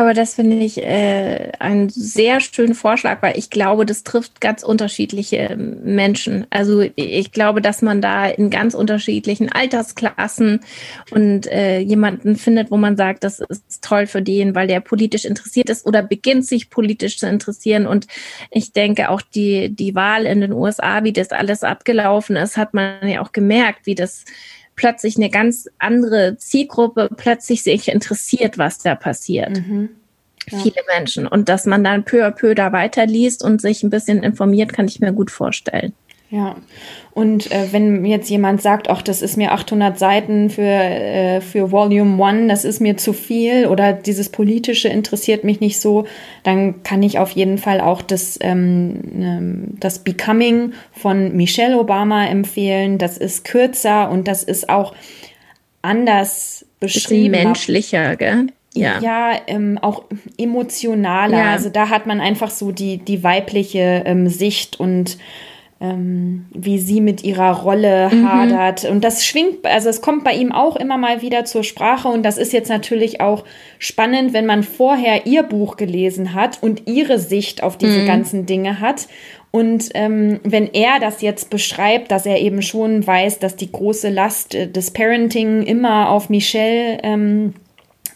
Aber 0.00 0.14
das 0.14 0.36
finde 0.36 0.56
ich 0.56 0.78
äh, 0.78 1.52
einen 1.58 1.90
sehr 1.90 2.40
schönen 2.40 2.72
Vorschlag, 2.74 3.20
weil 3.20 3.36
ich 3.36 3.50
glaube, 3.50 3.84
das 3.84 4.02
trifft 4.02 4.40
ganz 4.40 4.62
unterschiedliche 4.62 5.54
Menschen. 5.58 6.46
Also 6.48 6.86
ich 6.96 7.32
glaube, 7.32 7.60
dass 7.60 7.82
man 7.82 8.00
da 8.00 8.26
in 8.26 8.48
ganz 8.48 8.72
unterschiedlichen 8.72 9.52
Altersklassen 9.52 10.60
und 11.10 11.46
äh, 11.48 11.80
jemanden 11.80 12.36
findet, 12.36 12.70
wo 12.70 12.78
man 12.78 12.96
sagt, 12.96 13.24
das 13.24 13.40
ist 13.40 13.84
toll 13.84 14.06
für 14.06 14.22
den, 14.22 14.54
weil 14.54 14.68
der 14.68 14.80
politisch 14.80 15.26
interessiert 15.26 15.68
ist 15.68 15.84
oder 15.84 16.02
beginnt 16.02 16.46
sich 16.46 16.70
politisch 16.70 17.18
zu 17.18 17.28
interessieren. 17.28 17.86
Und 17.86 18.06
ich 18.50 18.72
denke 18.72 19.10
auch 19.10 19.20
die, 19.20 19.68
die 19.68 19.94
Wahl 19.94 20.24
in 20.24 20.40
den 20.40 20.54
USA, 20.54 21.04
wie 21.04 21.12
das 21.12 21.28
alles 21.28 21.62
abgelaufen 21.62 22.36
ist, 22.36 22.56
hat 22.56 22.72
man 22.72 23.06
ja 23.06 23.20
auch 23.20 23.32
gemerkt, 23.32 23.84
wie 23.84 23.96
das 23.96 24.24
plötzlich 24.80 25.16
eine 25.16 25.28
ganz 25.28 25.68
andere 25.78 26.38
Zielgruppe 26.38 27.10
plötzlich 27.14 27.62
sich 27.62 27.88
interessiert, 27.88 28.56
was 28.56 28.78
da 28.78 28.94
passiert. 28.94 29.58
Mhm. 29.58 29.90
Ja. 30.50 30.58
Viele 30.58 30.80
Menschen. 30.88 31.26
Und 31.26 31.50
dass 31.50 31.66
man 31.66 31.84
dann 31.84 32.04
peu 32.06 32.26
à 32.26 32.30
peu 32.30 32.54
da 32.54 32.72
weiterliest 32.72 33.44
und 33.44 33.60
sich 33.60 33.82
ein 33.82 33.90
bisschen 33.90 34.22
informiert, 34.22 34.72
kann 34.72 34.88
ich 34.88 34.98
mir 34.98 35.12
gut 35.12 35.30
vorstellen. 35.30 35.92
Ja, 36.30 36.54
und 37.12 37.50
äh, 37.50 37.72
wenn 37.72 38.04
jetzt 38.04 38.30
jemand 38.30 38.62
sagt, 38.62 38.88
ach, 38.88 39.02
das 39.02 39.20
ist 39.20 39.36
mir 39.36 39.50
800 39.50 39.98
Seiten 39.98 40.48
für, 40.48 40.62
äh, 40.62 41.40
für 41.40 41.72
Volume 41.72 42.22
One, 42.22 42.46
das 42.46 42.64
ist 42.64 42.80
mir 42.80 42.96
zu 42.96 43.12
viel 43.12 43.66
oder 43.66 43.92
dieses 43.92 44.28
Politische 44.28 44.88
interessiert 44.88 45.42
mich 45.42 45.58
nicht 45.58 45.80
so, 45.80 46.06
dann 46.44 46.84
kann 46.84 47.02
ich 47.02 47.18
auf 47.18 47.32
jeden 47.32 47.58
Fall 47.58 47.80
auch 47.80 48.00
das, 48.00 48.38
ähm, 48.42 49.00
ähm 49.20 49.64
das 49.80 50.04
Becoming 50.04 50.72
von 50.92 51.36
Michelle 51.36 51.76
Obama 51.76 52.26
empfehlen. 52.26 52.98
Das 52.98 53.18
ist 53.18 53.44
kürzer 53.44 54.08
und 54.08 54.28
das 54.28 54.44
ist 54.44 54.68
auch 54.68 54.94
anders 55.82 56.64
beschrieben. 56.78 57.32
Bisschen 57.32 57.44
menschlicher, 57.44 58.14
gell? 58.14 58.46
Ja, 58.74 59.00
ja 59.00 59.32
ähm, 59.48 59.78
auch 59.82 60.04
emotionaler. 60.38 61.38
Ja. 61.38 61.50
Also 61.50 61.70
da 61.70 61.88
hat 61.88 62.06
man 62.06 62.20
einfach 62.20 62.50
so 62.50 62.70
die, 62.70 62.98
die 62.98 63.24
weibliche 63.24 64.04
ähm, 64.06 64.28
Sicht 64.28 64.78
und 64.78 65.18
ähm, 65.80 66.44
wie 66.52 66.78
sie 66.78 67.00
mit 67.00 67.24
ihrer 67.24 67.52
Rolle 67.62 68.10
mhm. 68.10 68.30
hadert. 68.30 68.84
Und 68.84 69.02
das 69.02 69.24
schwingt, 69.24 69.64
also 69.64 69.88
es 69.88 70.02
kommt 70.02 70.24
bei 70.24 70.34
ihm 70.34 70.52
auch 70.52 70.76
immer 70.76 70.98
mal 70.98 71.22
wieder 71.22 71.46
zur 71.46 71.64
Sprache. 71.64 72.08
Und 72.08 72.22
das 72.22 72.36
ist 72.36 72.52
jetzt 72.52 72.68
natürlich 72.68 73.20
auch 73.22 73.44
spannend, 73.78 74.34
wenn 74.34 74.44
man 74.44 74.62
vorher 74.62 75.26
ihr 75.26 75.42
Buch 75.42 75.76
gelesen 75.76 76.34
hat 76.34 76.62
und 76.62 76.86
ihre 76.86 77.18
Sicht 77.18 77.62
auf 77.62 77.78
diese 77.78 78.00
mhm. 78.00 78.06
ganzen 78.06 78.46
Dinge 78.46 78.80
hat. 78.80 79.08
Und 79.52 79.88
ähm, 79.94 80.38
wenn 80.44 80.68
er 80.72 81.00
das 81.00 81.22
jetzt 81.22 81.50
beschreibt, 81.50 82.12
dass 82.12 82.26
er 82.26 82.40
eben 82.40 82.62
schon 82.62 83.04
weiß, 83.04 83.40
dass 83.40 83.56
die 83.56 83.72
große 83.72 84.10
Last 84.10 84.54
äh, 84.54 84.68
des 84.68 84.92
Parenting 84.92 85.62
immer 85.62 86.10
auf 86.10 86.28
Michelle 86.28 86.98
ähm, 87.02 87.54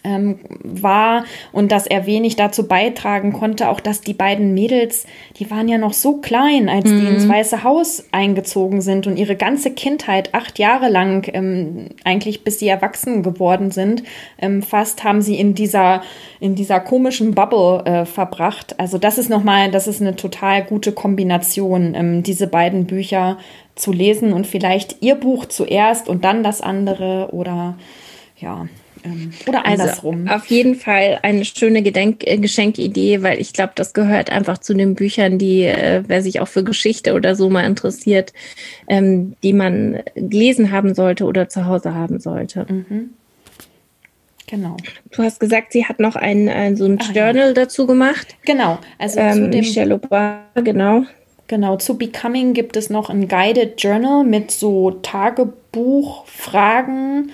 ähm, 0.05 0.39
war 0.63 1.25
und 1.53 1.73
dass 1.73 1.87
er 1.87 2.07
wenig 2.07 2.37
dazu 2.37 2.69
beitragen 2.69 3.33
konnte, 3.33 3.69
auch 3.69 3.81
dass 3.81 4.03
die 4.03 4.15
beiden 4.15 4.55
Mädels, 4.55 5.07
die 5.39 5.51
waren 5.51 5.69
ja 5.69 5.79
noch 5.79 5.95
so 5.95 6.19
klein, 6.19 6.69
als 6.69 6.85
mhm. 6.85 7.01
die 7.01 7.07
ins 7.07 7.25
mhm. 7.25 7.31
Weiße 7.31 7.65
Haus 7.65 8.05
eingezogen 8.13 8.81
sind 8.83 9.07
und 9.07 9.17
ihre 9.17 9.37
ganze 9.37 9.71
Kindheit, 9.73 10.35
acht 10.35 10.59
Jahre 10.59 10.89
lang, 10.89 11.29
ähm, 11.33 11.89
eigentlich 12.05 12.45
bis 12.45 12.59
sie 12.59 12.69
erwachsen 12.69 13.23
geworden 13.23 13.71
sind, 13.71 14.03
ähm, 14.39 14.63
fast 14.63 15.05
haben 15.05 15.23
sie 15.23 15.39
in 15.39 15.55
dieser, 15.55 16.03
in 16.41 16.55
dieser 16.55 16.81
komischen 16.81 17.35
Bubble 17.35 17.85
äh, 17.85 18.05
verbracht. 18.05 18.79
Also 18.79 18.99
das 18.99 19.19
ist 19.19 19.31
nochmal, 19.31 19.71
das 19.71 19.87
ist 19.87 20.01
eine 20.01 20.17
total 20.17 20.63
gute 20.63 20.93
Kombination, 20.93 21.95
ähm, 21.95 22.23
diese 22.23 22.47
beiden 22.47 22.87
Bücher 22.87 23.39
zu 23.75 23.93
lesen 23.93 24.33
und 24.33 24.47
vielleicht 24.47 25.03
ihr 25.03 25.17
Buch 25.17 25.47
zuerst 25.47 26.09
und 26.09 26.25
dann 26.25 26.43
das 26.43 26.61
andere 26.61 27.31
oder 27.33 27.77
ja, 28.39 28.67
oder 29.47 29.67
also 29.67 29.83
andersrum. 29.83 30.27
Also 30.27 30.35
auf 30.35 30.47
jeden 30.47 30.75
Fall 30.75 31.19
eine 31.23 31.45
schöne 31.45 31.83
Gedenk 31.83 32.27
äh, 32.27 32.39
Geschenkidee, 32.39 33.23
weil 33.23 33.41
ich 33.41 33.53
glaube, 33.53 33.73
das 33.75 33.93
gehört 33.93 34.31
einfach 34.31 34.59
zu 34.59 34.75
den 34.75 34.95
Büchern, 34.95 35.39
die, 35.39 35.65
äh, 35.65 36.03
wer 36.07 36.23
sich 36.23 36.41
auch 36.41 36.49
für 36.49 36.65
Geschichte 36.65 37.15
oder 37.15 37.37
so 37.37 37.51
mal 37.51 37.65
interessiert, 37.65 38.33
ähm, 38.89 39.35
die 39.43 39.53
man 39.53 40.03
gelesen 40.15 40.71
haben 40.71 40.95
sollte 40.95 41.25
oder 41.25 41.49
zu 41.49 41.67
Hause 41.67 41.95
haben 41.95 42.21
sollte. 42.21 42.67
Mhm. 42.69 43.11
Genau. 44.47 44.77
Du 45.11 45.23
hast 45.23 45.41
gesagt, 45.41 45.73
sie 45.73 45.87
hat 45.87 46.01
noch 46.01 46.17
ein, 46.17 46.49
ein 46.49 46.77
so 46.77 46.85
ein 46.85 46.99
Ach, 47.01 47.15
Journal 47.15 47.49
ja. 47.49 47.55
dazu 47.55 47.87
gemacht. 47.87 48.37
Genau. 48.45 48.79
Also 48.99 49.21
ähm, 49.21 49.33
zu 49.33 49.51
dem 49.51 49.61
Michelle 49.61 49.95
Obama, 49.95 50.41
genau. 50.63 51.05
Genau, 51.47 51.77
zu 51.77 51.99
Becoming 51.99 52.55
gibt 52.55 52.75
es 52.77 52.89
noch 52.89 53.11
ein 53.11 53.29
Guided 53.29 53.83
Journal 53.83 54.25
mit 54.25 54.51
so 54.51 54.93
Tagebuchfragen 54.93 57.31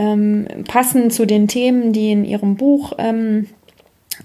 ähm, 0.00 0.46
passen 0.66 1.10
zu 1.10 1.26
den 1.26 1.46
Themen, 1.46 1.92
die 1.92 2.10
in 2.10 2.24
ihrem 2.24 2.56
Buch 2.56 2.94
ähm, 2.98 3.46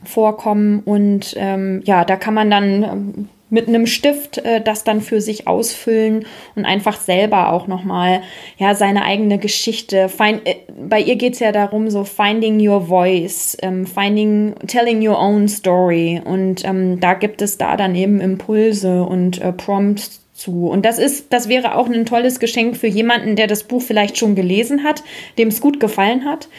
vorkommen. 0.05 0.81
Und 0.85 1.35
ähm, 1.37 1.81
ja, 1.83 2.05
da 2.05 2.15
kann 2.15 2.33
man 2.33 2.49
dann 2.49 2.83
ähm, 2.83 3.29
mit 3.49 3.67
einem 3.67 3.85
Stift 3.85 4.37
äh, 4.39 4.61
das 4.61 4.85
dann 4.85 5.01
für 5.01 5.19
sich 5.19 5.47
ausfüllen 5.47 6.25
und 6.55 6.65
einfach 6.65 6.97
selber 6.97 7.51
auch 7.51 7.67
nochmal 7.67 8.21
ja, 8.57 8.73
seine 8.73 9.03
eigene 9.03 9.37
Geschichte. 9.37 10.07
Find, 10.07 10.47
äh, 10.47 10.55
bei 10.87 11.01
ihr 11.01 11.17
geht 11.17 11.33
es 11.33 11.39
ja 11.39 11.51
darum, 11.51 11.89
so 11.89 12.05
finding 12.05 12.65
your 12.65 12.81
voice, 12.87 13.57
ähm, 13.61 13.85
finding, 13.85 14.55
telling 14.67 15.05
your 15.05 15.19
own 15.19 15.49
story. 15.49 16.21
Und 16.23 16.63
ähm, 16.63 17.01
da 17.01 17.13
gibt 17.13 17.41
es 17.41 17.57
da 17.57 17.75
dann 17.75 17.95
eben 17.95 18.21
Impulse 18.21 19.03
und 19.03 19.41
äh, 19.41 19.51
Prompts 19.51 20.24
zu. 20.35 20.67
Und 20.67 20.85
das 20.85 20.99
ist, 20.99 21.33
das 21.33 21.49
wäre 21.49 21.75
auch 21.75 21.87
ein 21.87 22.05
tolles 22.05 22.39
Geschenk 22.39 22.77
für 22.77 22.87
jemanden, 22.87 23.35
der 23.35 23.47
das 23.47 23.63
Buch 23.63 23.81
vielleicht 23.81 24.17
schon 24.17 24.35
gelesen 24.35 24.83
hat, 24.83 25.03
dem 25.37 25.47
es 25.47 25.61
gut 25.61 25.79
gefallen 25.79 26.25
hat 26.25 26.49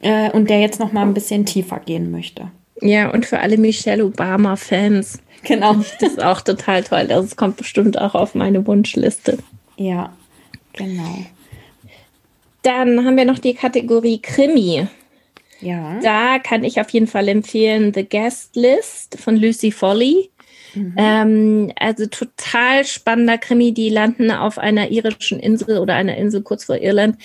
äh, 0.00 0.30
und 0.30 0.48
der 0.48 0.60
jetzt 0.60 0.80
noch 0.80 0.92
mal 0.92 1.02
ein 1.02 1.14
bisschen 1.14 1.44
tiefer 1.44 1.80
gehen 1.80 2.10
möchte. 2.10 2.50
Ja, 2.80 3.10
und 3.10 3.26
für 3.26 3.40
alle 3.40 3.58
Michelle 3.58 4.04
Obama-Fans. 4.04 5.20
Genau. 5.42 5.74
Das 6.00 6.12
ist 6.12 6.22
auch 6.22 6.40
total 6.40 6.82
toll. 6.84 7.06
Das 7.06 7.36
kommt 7.36 7.56
bestimmt 7.56 8.00
auch 8.00 8.14
auf 8.14 8.34
meine 8.34 8.66
Wunschliste. 8.66 9.38
Ja, 9.76 10.12
genau. 10.72 11.18
Dann 12.62 13.04
haben 13.04 13.16
wir 13.16 13.26
noch 13.26 13.38
die 13.38 13.54
Kategorie 13.54 14.20
Krimi. 14.20 14.86
Ja. 15.60 15.98
Da 16.02 16.38
kann 16.38 16.64
ich 16.64 16.80
auf 16.80 16.90
jeden 16.90 17.06
Fall 17.06 17.28
empfehlen 17.28 17.92
The 17.94 18.08
Guest 18.08 18.56
List 18.56 19.18
von 19.20 19.36
Lucy 19.36 19.70
Foley. 19.70 20.30
Mhm. 20.74 20.94
Ähm, 20.96 21.72
also 21.78 22.06
total 22.06 22.84
spannender 22.84 23.38
Krimi. 23.38 23.72
Die 23.72 23.88
landen 23.88 24.30
auf 24.30 24.58
einer 24.58 24.90
irischen 24.90 25.40
Insel 25.40 25.78
oder 25.78 25.94
einer 25.94 26.16
Insel 26.16 26.42
kurz 26.42 26.64
vor 26.64 26.76
Irland 26.76 27.16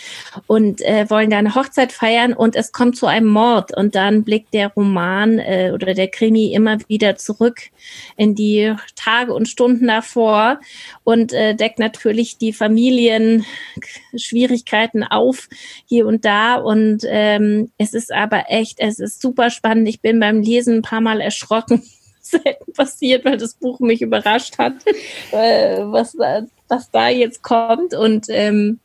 und 0.48 0.82
äh, 0.82 1.10
wollen 1.10 1.30
da 1.30 1.38
eine 1.38 1.56
Hochzeit 1.56 1.92
feiern 1.92 2.32
und 2.34 2.56
es 2.56 2.72
kommt 2.72 2.96
zu 2.98 3.08
einem 3.08 3.28
Mord 3.28 3.76
und 3.76 3.96
dann 3.96 4.24
blickt 4.24 4.54
der 4.54 4.70
Roman 4.70 5.40
äh, 5.40 5.72
oder 5.74 5.94
der 5.94 6.08
Krimi 6.10 6.54
immer 6.54 6.78
wieder 6.88 7.16
zurück 7.16 7.62
in 8.18 8.36
die 8.36 8.76
Tage 8.96 9.34
und 9.34 9.48
Stunden 9.48 9.88
davor 9.88 10.60
und 11.04 11.34
äh, 11.34 11.56
deckt 11.56 11.80
natürlich 11.80 12.38
die 12.38 12.54
Familienschwierigkeiten 12.54 15.04
auf 15.04 15.50
hier 15.86 16.06
und 16.08 16.24
da 16.26 16.56
und 16.56 17.04
ähm, 17.08 17.72
es 17.78 17.94
ist 17.94 18.14
aber 18.14 18.46
echt, 18.50 18.80
es 18.80 19.00
ist 19.00 19.22
super 19.22 19.50
spannend. 19.50 19.88
Ich 19.88 20.02
bin 20.02 20.20
beim 20.20 20.42
Lesen 20.42 20.78
ein 20.78 20.82
paar 20.82 21.02
Mal 21.02 21.22
erschrocken 21.22 21.84
selten 22.30 22.74
passiert, 22.74 23.26
weil 23.26 23.38
das 23.38 23.56
Buch 23.56 23.80
mich 23.80 24.02
überrascht 24.02 24.58
hat, 24.58 24.74
äh, 25.32 25.80
was, 25.84 26.14
da, 26.14 26.44
was 26.68 26.92
da 26.92 27.10
jetzt 27.10 27.42
kommt. 27.44 27.94
Und 27.94 28.28
ähm, 28.30 28.80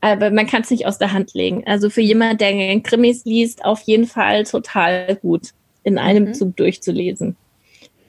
aber 0.00 0.30
man 0.30 0.46
kann 0.46 0.60
es 0.60 0.70
nicht 0.70 0.86
aus 0.86 0.98
der 0.98 1.12
Hand 1.12 1.32
legen. 1.32 1.62
Also 1.66 1.88
für 1.88 2.02
jemand, 2.02 2.42
der 2.42 2.78
Krimis 2.80 3.24
liest, 3.24 3.64
auf 3.64 3.80
jeden 3.82 4.06
Fall 4.06 4.44
total 4.44 5.16
gut, 5.16 5.52
in 5.82 5.96
einem 5.96 6.24
mhm. 6.24 6.34
Zug 6.34 6.56
durchzulesen. 6.56 7.36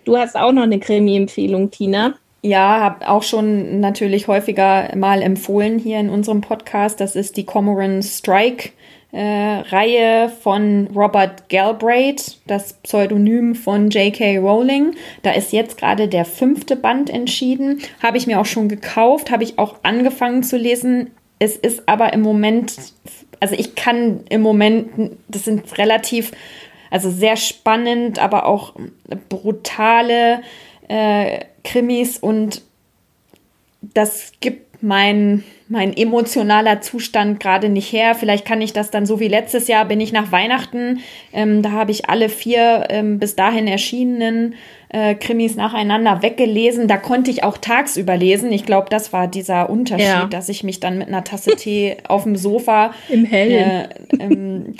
Du 0.04 0.18
hast 0.18 0.36
auch 0.36 0.52
noch 0.52 0.64
eine 0.64 0.80
Krimi-Empfehlung, 0.80 1.72
Tina. 1.72 2.16
Ja, 2.42 2.82
habe 2.82 3.08
auch 3.08 3.24
schon 3.24 3.80
natürlich 3.80 4.28
häufiger 4.28 4.94
mal 4.96 5.22
empfohlen 5.22 5.80
hier 5.80 6.00
in 6.00 6.10
unserem 6.10 6.42
Podcast. 6.42 7.00
Das 7.00 7.16
ist 7.16 7.38
die 7.38 7.46
Cormoran 7.46 8.04
Strike 8.04 8.72
äh, 9.16 9.64
Reihe 9.70 10.28
von 10.28 10.88
Robert 10.94 11.48
Galbraith, 11.48 12.38
das 12.48 12.74
Pseudonym 12.74 13.56
von 13.56 13.90
J.K. 13.90 14.40
Rowling. 14.40 14.96
Da 15.22 15.32
ist 15.32 15.54
jetzt 15.54 15.78
gerade 15.78 16.10
der 16.10 16.26
fünfte 16.26 16.76
Band 16.76 17.10
entschieden. 17.10 17.82
Habe 18.04 18.18
ich 18.18 18.28
mir 18.28 18.42
auch 18.42 18.46
schon 18.46 18.68
gekauft, 18.68 19.32
habe 19.32 19.46
ich 19.46 19.58
auch 19.58 19.78
angefangen 19.84 20.44
zu 20.44 20.58
lesen. 20.58 21.12
Es 21.40 21.56
ist 21.56 21.88
aber 21.88 22.12
im 22.12 22.22
Moment, 22.22 22.76
also 23.40 23.56
ich 23.56 23.76
kann 23.76 24.26
im 24.30 24.42
Moment, 24.42 25.18
das 25.30 25.46
sind 25.46 25.78
relativ, 25.78 26.32
also 26.92 27.10
sehr 27.10 27.38
spannend, 27.38 28.20
aber 28.20 28.46
auch 28.46 28.74
brutale 29.30 30.42
äh, 30.90 31.40
Krimis 31.64 32.18
und 32.18 32.64
das 33.82 34.34
gibt 34.42 34.75
mein 34.86 35.44
mein 35.68 35.98
emotionaler 35.98 36.82
Zustand 36.82 37.40
gerade 37.40 37.70
nicht 37.70 37.92
her. 37.92 38.14
Vielleicht 38.14 38.46
kann 38.46 38.62
ich 38.62 38.72
das 38.72 38.92
dann 38.92 39.08
so 39.08 39.20
wie 39.20 39.28
letztes 39.28 39.68
Jahr, 39.68 39.86
bin 39.86 40.00
ich 40.00 40.12
nach 40.12 40.32
Weihnachten, 40.32 41.00
ähm, 41.34 41.64
da 41.64 41.72
habe 41.72 41.90
ich 41.90 42.08
alle 42.08 42.30
vier 42.30 42.86
ähm, 42.90 43.18
bis 43.18 43.36
dahin 43.36 43.68
erschienenen 43.68 44.54
äh, 44.90 45.16
Krimis 45.16 45.56
nacheinander 45.56 46.22
weggelesen. 46.22 46.88
Da 46.88 46.98
konnte 46.98 47.32
ich 47.32 47.44
auch 47.44 47.58
tagsüber 47.58 48.16
lesen. 48.16 48.52
Ich 48.52 48.66
glaube, 48.66 48.90
das 48.92 49.12
war 49.12 49.28
dieser 49.28 49.72
Unterschied, 49.72 50.06
ja. 50.06 50.26
dass 50.26 50.50
ich 50.50 50.64
mich 50.64 50.80
dann 50.80 51.00
mit 51.00 51.08
einer 51.08 51.24
Tasse 51.24 51.56
Tee 51.56 51.98
auf 52.08 52.24
dem 52.24 52.36
Sofa 52.36 52.94
im 53.10 53.26
Hellen 53.26 53.90
äh, 53.90 53.90
ähm, 54.20 54.76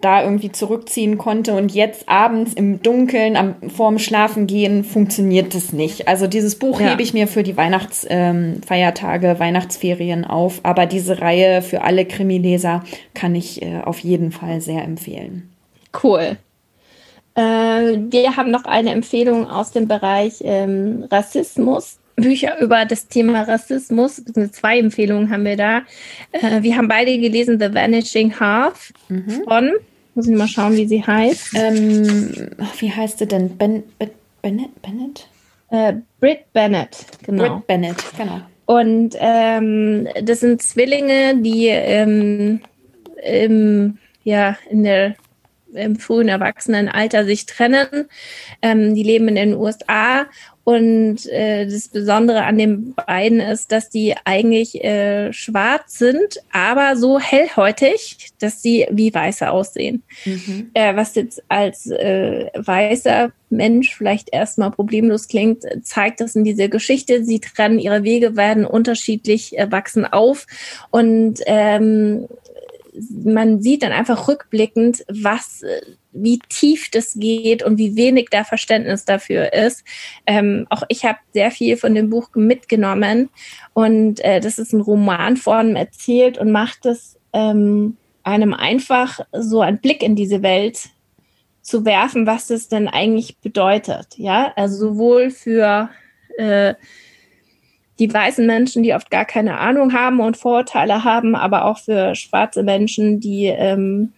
da 0.00 0.22
irgendwie 0.22 0.52
zurückziehen 0.52 1.16
konnte 1.16 1.54
und 1.54 1.72
jetzt 1.72 2.08
abends 2.08 2.52
im 2.52 2.82
Dunkeln 2.82 3.36
am, 3.36 3.54
vorm 3.74 3.98
Schlafengehen 3.98 4.84
funktioniert 4.84 5.54
es 5.54 5.72
nicht. 5.72 6.06
Also 6.06 6.26
dieses 6.26 6.58
Buch 6.58 6.80
ja. 6.80 6.90
hebe 6.90 7.02
ich 7.02 7.14
mir 7.14 7.26
für 7.26 7.42
die 7.42 7.56
Weihnachtsfeiertage, 7.56 9.28
ähm, 9.28 9.38
Weihnachtsferien 9.38 10.24
auf, 10.24 10.60
aber 10.64 10.86
diese 10.86 11.20
Reihe 11.20 11.62
für 11.62 11.82
alle 11.82 12.04
Krimileser 12.04 12.84
kann 13.14 13.34
ich 13.34 13.62
äh, 13.62 13.80
auf 13.82 14.00
jeden 14.00 14.32
Fall 14.32 14.60
sehr 14.60 14.84
empfehlen. 14.84 15.50
Cool. 16.02 16.36
Äh, 17.34 17.40
wir 17.40 18.36
haben 18.36 18.50
noch 18.50 18.64
eine 18.64 18.90
Empfehlung 18.90 19.48
aus 19.48 19.70
dem 19.70 19.88
Bereich 19.88 20.36
ähm, 20.42 21.06
Rassismus. 21.10 21.98
Bücher 22.16 22.58
über 22.60 22.84
das 22.84 23.08
Thema 23.08 23.42
Rassismus. 23.42 24.22
Zwei 24.52 24.78
Empfehlungen 24.78 25.30
haben 25.30 25.44
wir 25.44 25.56
da. 25.56 25.82
Äh, 26.32 26.62
wir 26.62 26.76
haben 26.76 26.88
beide 26.88 27.18
gelesen 27.18 27.60
The 27.60 27.72
Vanishing 27.72 28.40
Half 28.40 28.92
mhm. 29.08 29.44
von, 29.46 29.72
muss 30.14 30.26
ich 30.26 30.36
mal 30.36 30.48
schauen, 30.48 30.76
wie 30.76 30.86
sie 30.86 31.06
heißt. 31.06 31.50
Ähm, 31.54 32.48
wie 32.78 32.90
heißt 32.90 33.18
sie 33.18 33.26
denn? 33.26 33.56
Ben, 33.56 33.84
ben, 33.98 34.10
Bennett? 34.42 34.82
Bennett? 34.82 35.28
Äh, 35.70 35.94
Britt 36.20 36.52
Bennett, 36.52 37.06
genau. 37.24 37.56
Britt 37.56 37.66
Bennett, 37.66 38.04
genau. 38.16 38.40
Und 38.64 39.14
ähm, 39.18 40.08
das 40.22 40.40
sind 40.40 40.62
Zwillinge, 40.62 41.36
die 41.36 41.66
ähm, 41.66 42.60
im, 43.22 43.98
ja, 44.24 44.56
in 44.70 44.82
der 44.82 45.16
im 45.74 45.96
frühen 45.96 46.28
Erwachsenenalter 46.28 47.24
sich 47.24 47.46
trennen. 47.46 48.08
Ähm, 48.62 48.94
die 48.94 49.02
leben 49.02 49.28
in 49.28 49.34
den 49.34 49.54
USA 49.54 50.26
und 50.66 51.26
äh, 51.26 51.64
das 51.64 51.86
Besondere 51.86 52.42
an 52.42 52.58
den 52.58 52.92
beiden 52.94 53.38
ist, 53.38 53.70
dass 53.70 53.88
die 53.88 54.16
eigentlich 54.24 54.82
äh, 54.82 55.32
schwarz 55.32 55.96
sind, 55.96 56.42
aber 56.50 56.96
so 56.96 57.20
hellhäutig, 57.20 58.32
dass 58.40 58.62
sie 58.62 58.84
wie 58.90 59.14
Weiße 59.14 59.48
aussehen. 59.48 60.02
Mhm. 60.24 60.72
Äh, 60.74 60.96
was 60.96 61.14
jetzt 61.14 61.40
als 61.48 61.86
äh, 61.86 62.50
weißer 62.56 63.30
Mensch 63.48 63.94
vielleicht 63.94 64.30
erstmal 64.32 64.72
problemlos 64.72 65.28
klingt, 65.28 65.62
zeigt 65.84 66.20
das 66.20 66.34
in 66.34 66.42
dieser 66.42 66.66
Geschichte. 66.66 67.24
Sie 67.24 67.38
trennen 67.38 67.78
ihre 67.78 68.02
Wege, 68.02 68.34
werden 68.34 68.66
unterschiedlich, 68.66 69.56
äh, 69.56 69.70
wachsen 69.70 70.04
auf 70.04 70.48
und 70.90 71.42
ähm, 71.46 72.26
man 73.10 73.60
sieht 73.60 73.82
dann 73.82 73.92
einfach 73.92 74.28
rückblickend, 74.28 75.04
was, 75.08 75.62
wie 76.12 76.38
tief 76.48 76.90
das 76.90 77.14
geht 77.14 77.62
und 77.62 77.78
wie 77.78 77.96
wenig 77.96 78.28
da 78.30 78.44
Verständnis 78.44 79.04
dafür 79.04 79.52
ist. 79.52 79.84
Ähm, 80.26 80.66
auch 80.70 80.82
ich 80.88 81.04
habe 81.04 81.18
sehr 81.32 81.50
viel 81.50 81.76
von 81.76 81.94
dem 81.94 82.10
Buch 82.10 82.30
mitgenommen 82.34 83.30
und 83.74 84.24
äh, 84.24 84.40
das 84.40 84.58
ist 84.58 84.72
in 84.72 84.80
Romanform 84.80 85.76
erzählt 85.76 86.38
und 86.38 86.50
macht 86.50 86.86
es 86.86 87.18
ähm, 87.32 87.96
einem 88.22 88.54
einfach 88.54 89.20
so 89.32 89.60
einen 89.60 89.78
Blick 89.78 90.02
in 90.02 90.16
diese 90.16 90.42
Welt 90.42 90.90
zu 91.62 91.84
werfen, 91.84 92.26
was 92.26 92.46
das 92.46 92.68
denn 92.68 92.88
eigentlich 92.88 93.38
bedeutet. 93.38 94.16
Ja, 94.16 94.52
also 94.56 94.88
sowohl 94.88 95.30
für 95.30 95.90
äh, 96.38 96.74
die 97.98 98.12
weißen 98.12 98.46
Menschen, 98.46 98.82
die 98.82 98.94
oft 98.94 99.10
gar 99.10 99.24
keine 99.24 99.58
Ahnung 99.58 99.92
haben 99.92 100.20
und 100.20 100.36
Vorurteile 100.36 101.04
haben, 101.04 101.34
aber 101.34 101.64
auch 101.64 101.78
für 101.78 102.14
schwarze 102.14 102.62
Menschen, 102.62 103.20
die 103.20 103.46
ähm, 103.46 104.12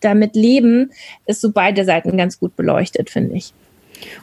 damit 0.00 0.36
leben, 0.36 0.90
ist 1.26 1.40
so 1.40 1.50
beide 1.52 1.84
Seiten 1.84 2.16
ganz 2.16 2.38
gut 2.38 2.56
beleuchtet, 2.56 3.10
finde 3.10 3.36
ich. 3.36 3.52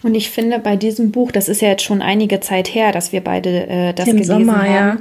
Und 0.04 0.14
ich 0.16 0.30
finde 0.30 0.60
bei 0.60 0.76
diesem 0.76 1.12
Buch, 1.12 1.32
das 1.32 1.50
ist 1.50 1.62
ja 1.62 1.70
jetzt 1.70 1.84
schon 1.84 2.02
einige 2.02 2.40
Zeit 2.40 2.74
her, 2.74 2.92
dass 2.92 3.12
wir 3.12 3.22
beide 3.22 3.68
äh, 3.68 3.94
das 3.94 4.08
Im 4.08 4.18
gelesen 4.18 4.46
Sommer, 4.46 4.58
haben. 4.58 4.74
Ja. 4.74 4.98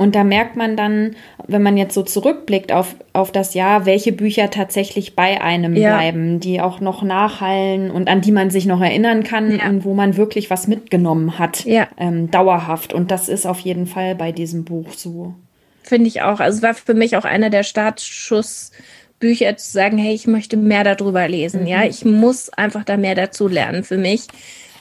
Und 0.00 0.14
da 0.14 0.24
merkt 0.24 0.56
man 0.56 0.78
dann, 0.78 1.14
wenn 1.46 1.62
man 1.62 1.76
jetzt 1.76 1.92
so 1.92 2.02
zurückblickt 2.02 2.72
auf, 2.72 2.96
auf 3.12 3.32
das 3.32 3.52
Jahr, 3.52 3.84
welche 3.84 4.12
Bücher 4.12 4.48
tatsächlich 4.48 5.14
bei 5.14 5.42
einem 5.42 5.76
ja. 5.76 5.94
bleiben, 5.94 6.40
die 6.40 6.62
auch 6.62 6.80
noch 6.80 7.02
nachhallen 7.02 7.90
und 7.90 8.08
an 8.08 8.22
die 8.22 8.32
man 8.32 8.48
sich 8.48 8.64
noch 8.64 8.80
erinnern 8.80 9.24
kann 9.24 9.58
ja. 9.58 9.68
und 9.68 9.84
wo 9.84 9.92
man 9.92 10.16
wirklich 10.16 10.48
was 10.48 10.68
mitgenommen 10.68 11.38
hat, 11.38 11.66
ja. 11.66 11.86
ähm, 11.98 12.30
dauerhaft. 12.30 12.94
Und 12.94 13.10
das 13.10 13.28
ist 13.28 13.44
auf 13.44 13.60
jeden 13.60 13.86
Fall 13.86 14.14
bei 14.14 14.32
diesem 14.32 14.64
Buch 14.64 14.94
so. 14.96 15.34
Finde 15.82 16.08
ich 16.08 16.22
auch. 16.22 16.40
Also 16.40 16.62
war 16.62 16.72
für 16.72 16.94
mich 16.94 17.18
auch 17.18 17.26
einer 17.26 17.50
der 17.50 17.62
Startschussbücher 17.62 19.58
zu 19.58 19.70
sagen, 19.70 19.98
hey, 19.98 20.14
ich 20.14 20.26
möchte 20.26 20.56
mehr 20.56 20.82
darüber 20.82 21.28
lesen. 21.28 21.60
Mhm. 21.60 21.66
Ja, 21.66 21.84
ich 21.84 22.06
muss 22.06 22.48
einfach 22.48 22.84
da 22.84 22.96
mehr 22.96 23.16
dazu 23.16 23.48
lernen 23.48 23.84
für 23.84 23.98
mich 23.98 24.28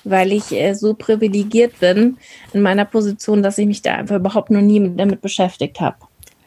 weil 0.04 0.32
ich 0.32 0.52
äh, 0.52 0.74
so 0.74 0.94
privilegiert 0.94 1.80
bin 1.80 2.18
in 2.54 2.62
meiner 2.62 2.86
Position, 2.86 3.44
dass 3.44 3.58
ich 3.58 3.68
mich 3.68 3.82
da 3.82 3.96
einfach 3.96 4.16
überhaupt 4.16 4.52
noch 4.52 4.62
nie 4.62 4.92
damit 4.96 5.22
beschäftigt 5.22 5.80
habe. 5.80 5.98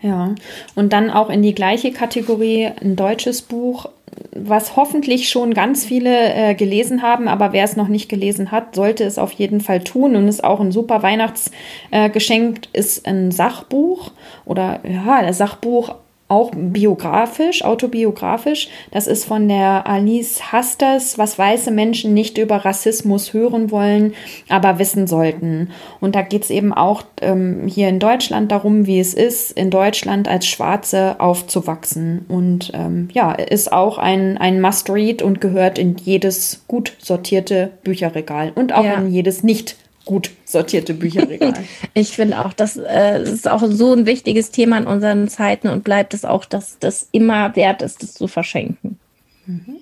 Ja, 0.02 0.34
und 0.74 0.92
dann 0.92 1.10
auch 1.10 1.30
in 1.30 1.42
die 1.42 1.54
gleiche 1.54 1.92
Kategorie 1.92 2.68
ein 2.80 2.96
deutsches 2.96 3.40
Buch, 3.40 3.86
was 4.34 4.76
hoffentlich 4.76 5.28
schon 5.28 5.54
ganz 5.54 5.84
viele 5.84 6.34
äh, 6.34 6.54
gelesen 6.54 7.02
haben, 7.02 7.28
aber 7.28 7.52
wer 7.52 7.64
es 7.64 7.76
noch 7.76 7.88
nicht 7.88 8.08
gelesen 8.08 8.50
hat, 8.50 8.74
sollte 8.74 9.04
es 9.04 9.16
auf 9.16 9.32
jeden 9.32 9.60
Fall 9.60 9.84
tun 9.84 10.16
und 10.16 10.26
ist 10.26 10.42
auch 10.42 10.60
ein 10.60 10.72
super 10.72 11.02
Weihnachtsgeschenk, 11.02 12.58
äh, 12.72 12.78
ist 12.78 13.06
ein 13.06 13.30
Sachbuch 13.30 14.10
oder 14.44 14.80
ja, 14.84 15.14
ein 15.16 15.32
Sachbuch 15.32 15.94
auch 16.32 16.50
biografisch, 16.54 17.62
autobiografisch. 17.62 18.70
Das 18.90 19.06
ist 19.06 19.26
von 19.26 19.48
der 19.48 19.86
Alice 19.86 20.50
Hasters, 20.50 21.18
was 21.18 21.38
weiße 21.38 21.70
Menschen 21.70 22.14
nicht 22.14 22.38
über 22.38 22.56
Rassismus 22.56 23.34
hören 23.34 23.70
wollen, 23.70 24.14
aber 24.48 24.78
wissen 24.78 25.06
sollten. 25.06 25.68
Und 26.00 26.14
da 26.14 26.22
geht 26.22 26.44
es 26.44 26.50
eben 26.50 26.72
auch 26.72 27.02
ähm, 27.20 27.66
hier 27.66 27.90
in 27.90 27.98
Deutschland 27.98 28.50
darum, 28.50 28.86
wie 28.86 28.98
es 28.98 29.12
ist, 29.12 29.52
in 29.52 29.68
Deutschland 29.68 30.26
als 30.26 30.46
Schwarze 30.46 31.16
aufzuwachsen. 31.18 32.24
Und 32.28 32.72
ähm, 32.72 33.08
ja, 33.12 33.32
ist 33.32 33.70
auch 33.70 33.98
ein, 33.98 34.38
ein 34.38 34.62
Must-Read 34.62 35.20
und 35.20 35.42
gehört 35.42 35.78
in 35.78 35.96
jedes 35.96 36.64
gut 36.66 36.94
sortierte 36.98 37.72
Bücherregal 37.84 38.52
und 38.54 38.72
auch 38.72 38.84
ja. 38.84 38.94
in 38.94 39.10
jedes 39.10 39.42
nicht 39.42 39.76
gut 40.04 40.30
sortierte 40.44 40.94
Bücherregal. 40.94 41.54
ich 41.94 42.12
finde 42.12 42.44
auch, 42.44 42.52
das, 42.52 42.76
äh, 42.76 43.20
das 43.20 43.30
ist 43.30 43.48
auch 43.48 43.62
so 43.68 43.92
ein 43.92 44.06
wichtiges 44.06 44.50
Thema 44.50 44.78
in 44.78 44.86
unseren 44.86 45.28
Zeiten 45.28 45.68
und 45.68 45.84
bleibt 45.84 46.14
es 46.14 46.24
auch, 46.24 46.44
dass 46.44 46.78
das 46.78 47.08
immer 47.12 47.54
wert 47.56 47.82
ist, 47.82 48.02
das 48.02 48.14
zu 48.14 48.28
verschenken. 48.28 48.98
Mhm. 49.46 49.76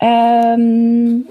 Ähm, 0.00 1.26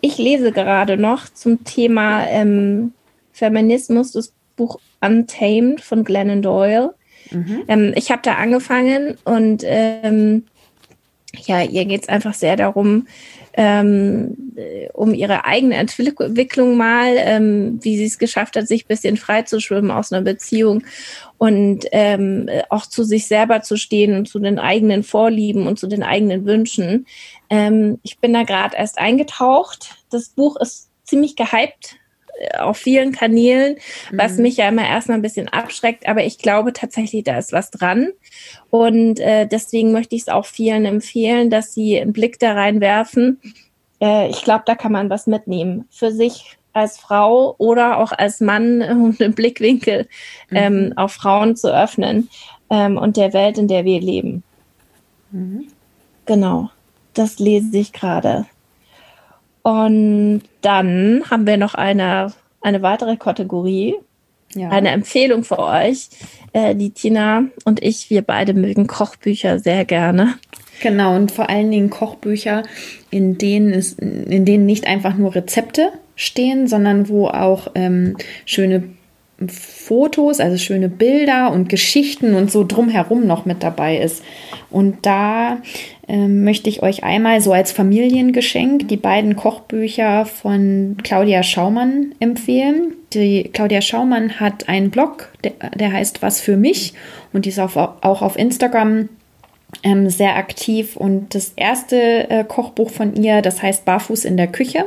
ich 0.00 0.18
lese 0.18 0.52
gerade 0.52 0.96
noch 0.96 1.28
zum 1.32 1.64
Thema 1.64 2.26
ähm, 2.26 2.92
Feminismus 3.32 4.12
das 4.12 4.32
Buch 4.56 4.78
Untamed 5.00 5.80
von 5.80 6.04
Glennon 6.04 6.42
Doyle. 6.42 6.94
Mhm. 7.30 7.62
Ähm, 7.68 7.92
ich 7.96 8.10
habe 8.10 8.22
da 8.22 8.34
angefangen 8.34 9.16
und 9.24 9.62
ähm, 9.64 10.44
ja, 11.36 11.62
ihr 11.62 11.84
geht 11.84 12.02
es 12.02 12.08
einfach 12.08 12.34
sehr 12.34 12.56
darum, 12.56 13.06
ähm, 13.54 14.54
um 14.92 15.12
ihre 15.12 15.44
eigene 15.44 15.76
Entwicklung 15.76 16.76
mal, 16.76 17.14
ähm, 17.18 17.78
wie 17.82 17.96
sie 17.96 18.06
es 18.06 18.18
geschafft 18.18 18.56
hat, 18.56 18.66
sich 18.66 18.84
ein 18.84 18.88
bisschen 18.88 19.16
frei 19.16 19.42
zu 19.42 19.60
schwimmen 19.60 19.90
aus 19.90 20.12
einer 20.12 20.22
Beziehung 20.22 20.84
und 21.38 21.86
ähm, 21.92 22.48
auch 22.70 22.86
zu 22.86 23.04
sich 23.04 23.26
selber 23.26 23.62
zu 23.62 23.76
stehen 23.76 24.14
und 24.16 24.28
zu 24.28 24.38
den 24.38 24.58
eigenen 24.58 25.02
Vorlieben 25.02 25.66
und 25.66 25.78
zu 25.78 25.86
den 25.86 26.02
eigenen 26.02 26.46
Wünschen. 26.46 27.06
Ähm, 27.50 27.98
ich 28.02 28.18
bin 28.18 28.32
da 28.32 28.44
gerade 28.44 28.76
erst 28.76 28.98
eingetaucht. 28.98 29.96
Das 30.10 30.30
Buch 30.30 30.56
ist 30.56 30.90
ziemlich 31.04 31.36
gehypt 31.36 31.96
auf 32.58 32.76
vielen 32.76 33.12
Kanälen, 33.12 33.76
was 34.12 34.36
mhm. 34.36 34.42
mich 34.42 34.56
ja 34.56 34.68
immer 34.68 34.86
erstmal 34.86 35.18
ein 35.18 35.22
bisschen 35.22 35.48
abschreckt. 35.48 36.08
Aber 36.08 36.24
ich 36.24 36.38
glaube 36.38 36.72
tatsächlich, 36.72 37.24
da 37.24 37.38
ist 37.38 37.52
was 37.52 37.70
dran. 37.70 38.08
Und 38.70 39.20
äh, 39.20 39.46
deswegen 39.46 39.92
möchte 39.92 40.14
ich 40.14 40.22
es 40.22 40.28
auch 40.28 40.46
vielen 40.46 40.84
empfehlen, 40.84 41.50
dass 41.50 41.74
sie 41.74 42.00
einen 42.00 42.12
Blick 42.12 42.38
da 42.38 42.52
reinwerfen. 42.52 43.40
Äh, 44.00 44.28
ich 44.28 44.42
glaube, 44.42 44.64
da 44.66 44.74
kann 44.74 44.92
man 44.92 45.10
was 45.10 45.26
mitnehmen 45.26 45.86
für 45.90 46.10
sich 46.10 46.58
als 46.72 46.98
Frau 46.98 47.54
oder 47.58 47.98
auch 47.98 48.12
als 48.12 48.40
Mann, 48.40 48.82
um 48.90 49.16
den 49.16 49.34
Blickwinkel 49.34 50.08
mhm. 50.50 50.56
ähm, 50.56 50.92
auf 50.96 51.12
Frauen 51.12 51.56
zu 51.56 51.74
öffnen 51.74 52.28
ähm, 52.70 52.96
und 52.96 53.16
der 53.16 53.32
Welt, 53.32 53.58
in 53.58 53.68
der 53.68 53.84
wir 53.84 54.00
leben. 54.00 54.42
Mhm. 55.30 55.68
Genau, 56.26 56.70
das 57.14 57.38
lese 57.38 57.76
ich 57.78 57.92
gerade. 57.92 58.46
Und 59.62 60.42
dann 60.60 61.22
haben 61.30 61.46
wir 61.46 61.56
noch 61.56 61.74
eine, 61.74 62.32
eine 62.60 62.82
weitere 62.82 63.16
Kategorie, 63.16 63.94
ja. 64.54 64.70
eine 64.70 64.90
Empfehlung 64.90 65.44
für 65.44 65.58
euch. 65.58 66.08
Äh, 66.52 66.74
die 66.74 66.90
Tina 66.90 67.44
und 67.64 67.82
ich, 67.82 68.10
wir 68.10 68.22
beide 68.22 68.54
mögen 68.54 68.86
Kochbücher 68.86 69.58
sehr 69.58 69.84
gerne. 69.84 70.34
Genau, 70.82 71.14
und 71.14 71.30
vor 71.30 71.48
allen 71.48 71.70
Dingen 71.70 71.90
Kochbücher, 71.90 72.64
in 73.10 73.38
denen, 73.38 73.72
es, 73.72 73.94
in 73.94 74.44
denen 74.44 74.66
nicht 74.66 74.86
einfach 74.86 75.14
nur 75.14 75.34
Rezepte 75.34 75.92
stehen, 76.16 76.66
sondern 76.66 77.08
wo 77.08 77.28
auch 77.28 77.68
ähm, 77.74 78.16
schöne 78.44 78.84
Fotos, 79.48 80.40
also 80.40 80.56
schöne 80.58 80.88
Bilder 80.88 81.52
und 81.52 81.68
Geschichten 81.68 82.34
und 82.34 82.50
so 82.50 82.64
drumherum 82.66 83.26
noch 83.26 83.44
mit 83.44 83.62
dabei 83.62 83.98
ist. 83.98 84.22
Und 84.70 85.04
da 85.06 85.58
ähm, 86.08 86.44
möchte 86.44 86.68
ich 86.68 86.82
euch 86.82 87.04
einmal 87.04 87.40
so 87.40 87.52
als 87.52 87.72
Familiengeschenk 87.72 88.88
die 88.88 88.96
beiden 88.96 89.36
Kochbücher 89.36 90.26
von 90.26 90.96
Claudia 91.02 91.42
Schaumann 91.42 92.14
empfehlen. 92.20 92.94
Die 93.12 93.50
Claudia 93.52 93.82
Schaumann 93.82 94.40
hat 94.40 94.68
einen 94.68 94.90
Blog, 94.90 95.28
der, 95.44 95.52
der 95.74 95.92
heißt 95.92 96.22
Was 96.22 96.40
für 96.40 96.56
mich 96.56 96.94
und 97.32 97.44
die 97.44 97.50
ist 97.50 97.58
auf, 97.58 97.76
auch 97.76 98.22
auf 98.22 98.38
Instagram 98.38 99.08
ähm, 99.82 100.10
sehr 100.10 100.36
aktiv. 100.36 100.96
Und 100.96 101.34
das 101.34 101.52
erste 101.56 102.30
äh, 102.30 102.44
Kochbuch 102.44 102.90
von 102.90 103.14
ihr, 103.14 103.42
das 103.42 103.62
heißt 103.62 103.84
Barfuß 103.84 104.24
in 104.24 104.36
der 104.36 104.48
Küche 104.48 104.86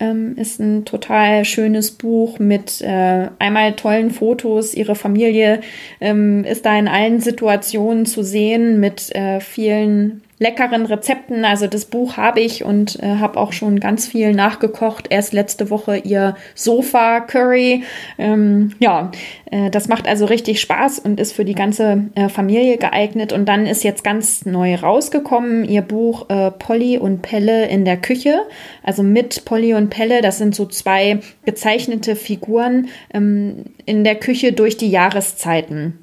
ähm, 0.00 0.36
ist 0.36 0.58
ein 0.58 0.84
total 0.84 1.44
schönes 1.44 1.92
Buch 1.92 2.38
mit 2.38 2.80
äh, 2.80 3.28
einmal 3.38 3.74
tollen 3.76 4.10
Fotos. 4.10 4.74
Ihre 4.74 4.94
Familie 4.94 5.60
ähm, 6.00 6.44
ist 6.44 6.66
da 6.66 6.78
in 6.78 6.88
allen 6.88 7.20
Situationen 7.20 8.06
zu 8.06 8.22
sehen 8.22 8.80
mit 8.80 9.14
äh, 9.14 9.40
vielen 9.40 10.22
leckeren 10.40 10.86
Rezepten. 10.86 11.44
Also 11.44 11.66
das 11.66 11.84
Buch 11.84 12.16
habe 12.16 12.40
ich 12.40 12.64
und 12.64 12.98
äh, 13.00 13.16
habe 13.16 13.38
auch 13.38 13.52
schon 13.52 13.78
ganz 13.78 14.08
viel 14.08 14.32
nachgekocht. 14.32 15.06
Erst 15.10 15.34
letzte 15.34 15.68
Woche 15.68 15.98
ihr 15.98 16.34
Sofa 16.54 17.20
Curry. 17.20 17.84
Ähm, 18.18 18.72
ja, 18.80 19.12
äh, 19.50 19.68
das 19.68 19.88
macht 19.88 20.08
also 20.08 20.24
richtig 20.24 20.62
Spaß 20.62 20.98
und 20.98 21.20
ist 21.20 21.34
für 21.34 21.44
die 21.44 21.54
ganze 21.54 22.06
äh, 22.14 22.30
Familie 22.30 22.78
geeignet. 22.78 23.34
Und 23.34 23.44
dann 23.46 23.66
ist 23.66 23.84
jetzt 23.84 24.02
ganz 24.02 24.46
neu 24.46 24.74
rausgekommen 24.76 25.66
ihr 25.66 25.82
Buch 25.82 26.30
äh, 26.30 26.50
Polly 26.50 26.96
und 26.96 27.20
Pelle 27.20 27.66
in 27.66 27.84
der 27.84 27.98
Küche. 27.98 28.40
Also 28.82 29.02
mit 29.02 29.44
Polly 29.44 29.74
und 29.74 29.90
Pelle. 29.90 30.22
Das 30.22 30.38
sind 30.38 30.54
so 30.54 30.64
zwei 30.64 31.20
gezeichnete 31.44 32.16
Figuren 32.16 32.88
ähm, 33.12 33.66
in 33.84 34.04
der 34.04 34.14
Küche 34.14 34.54
durch 34.54 34.78
die 34.78 34.90
Jahreszeiten. 34.90 35.98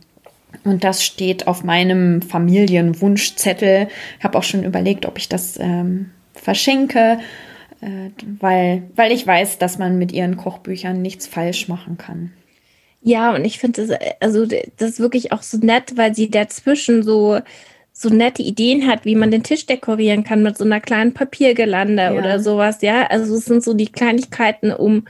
Und 0.67 0.83
das 0.83 1.03
steht 1.03 1.47
auf 1.47 1.63
meinem 1.63 2.21
Familienwunschzettel. 2.21 3.87
Ich 4.17 4.23
habe 4.23 4.37
auch 4.37 4.43
schon 4.43 4.63
überlegt, 4.63 5.05
ob 5.05 5.17
ich 5.17 5.29
das 5.29 5.57
ähm, 5.59 6.11
verschenke, 6.33 7.19
äh, 7.81 8.09
weil, 8.39 8.83
weil 8.95 9.11
ich 9.11 9.25
weiß, 9.25 9.59
dass 9.59 9.77
man 9.77 9.97
mit 9.97 10.11
ihren 10.11 10.37
Kochbüchern 10.37 11.01
nichts 11.01 11.25
falsch 11.25 11.67
machen 11.67 11.97
kann. 11.97 12.33
Ja, 13.01 13.33
und 13.33 13.45
ich 13.45 13.59
finde 13.59 13.85
das, 13.85 13.99
also 14.19 14.45
das 14.45 14.89
ist 14.89 14.99
wirklich 14.99 15.31
auch 15.31 15.41
so 15.41 15.57
nett, 15.57 15.95
weil 15.95 16.13
sie 16.13 16.29
dazwischen 16.29 17.03
so, 17.03 17.39
so 17.93 18.09
nette 18.09 18.43
Ideen 18.43 18.87
hat, 18.87 19.05
wie 19.05 19.15
man 19.15 19.31
den 19.31 19.43
Tisch 19.43 19.65
dekorieren 19.65 20.25
kann 20.25 20.43
mit 20.43 20.57
so 20.57 20.65
einer 20.65 20.81
kleinen 20.81 21.13
Papiergelande 21.13 22.03
ja. 22.03 22.11
oder 22.11 22.39
sowas. 22.41 22.81
Ja, 22.81 23.07
also 23.07 23.35
es 23.35 23.45
sind 23.45 23.63
so 23.63 23.73
die 23.73 23.87
Kleinigkeiten, 23.87 24.73
um 24.73 25.05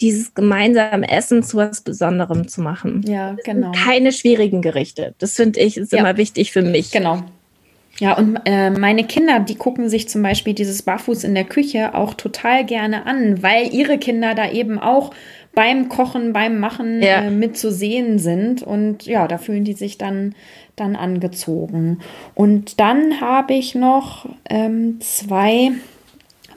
dieses 0.00 0.34
gemeinsame 0.34 1.08
Essen 1.08 1.42
zu 1.42 1.56
was 1.56 1.80
Besonderem 1.80 2.48
zu 2.48 2.60
machen. 2.60 3.02
Ja, 3.06 3.36
genau. 3.44 3.72
Keine 3.72 4.12
schwierigen 4.12 4.60
Gerichte. 4.60 5.14
Das 5.18 5.34
finde 5.34 5.60
ich 5.60 5.76
ist 5.76 5.92
ja. 5.92 6.00
immer 6.00 6.16
wichtig 6.16 6.52
für 6.52 6.62
mich. 6.62 6.90
Genau. 6.90 7.22
Ja, 8.00 8.16
und 8.16 8.40
äh, 8.44 8.70
meine 8.70 9.04
Kinder, 9.04 9.38
die 9.38 9.54
gucken 9.54 9.88
sich 9.88 10.08
zum 10.08 10.22
Beispiel 10.22 10.52
dieses 10.52 10.82
Barfuß 10.82 11.22
in 11.22 11.34
der 11.34 11.44
Küche 11.44 11.94
auch 11.94 12.14
total 12.14 12.64
gerne 12.64 13.06
an, 13.06 13.42
weil 13.42 13.72
ihre 13.72 13.98
Kinder 13.98 14.34
da 14.34 14.50
eben 14.50 14.80
auch 14.80 15.12
beim 15.54 15.88
Kochen, 15.88 16.32
beim 16.32 16.58
Machen 16.58 17.00
ja. 17.00 17.22
äh, 17.22 17.30
mit 17.30 17.56
zu 17.56 17.70
sehen 17.70 18.18
sind. 18.18 18.62
Und 18.62 19.06
ja, 19.06 19.28
da 19.28 19.38
fühlen 19.38 19.64
die 19.64 19.74
sich 19.74 19.96
dann, 19.96 20.34
dann 20.74 20.96
angezogen. 20.96 22.00
Und 22.34 22.80
dann 22.80 23.20
habe 23.20 23.54
ich 23.54 23.76
noch 23.76 24.26
ähm, 24.50 24.98
zwei 25.00 25.70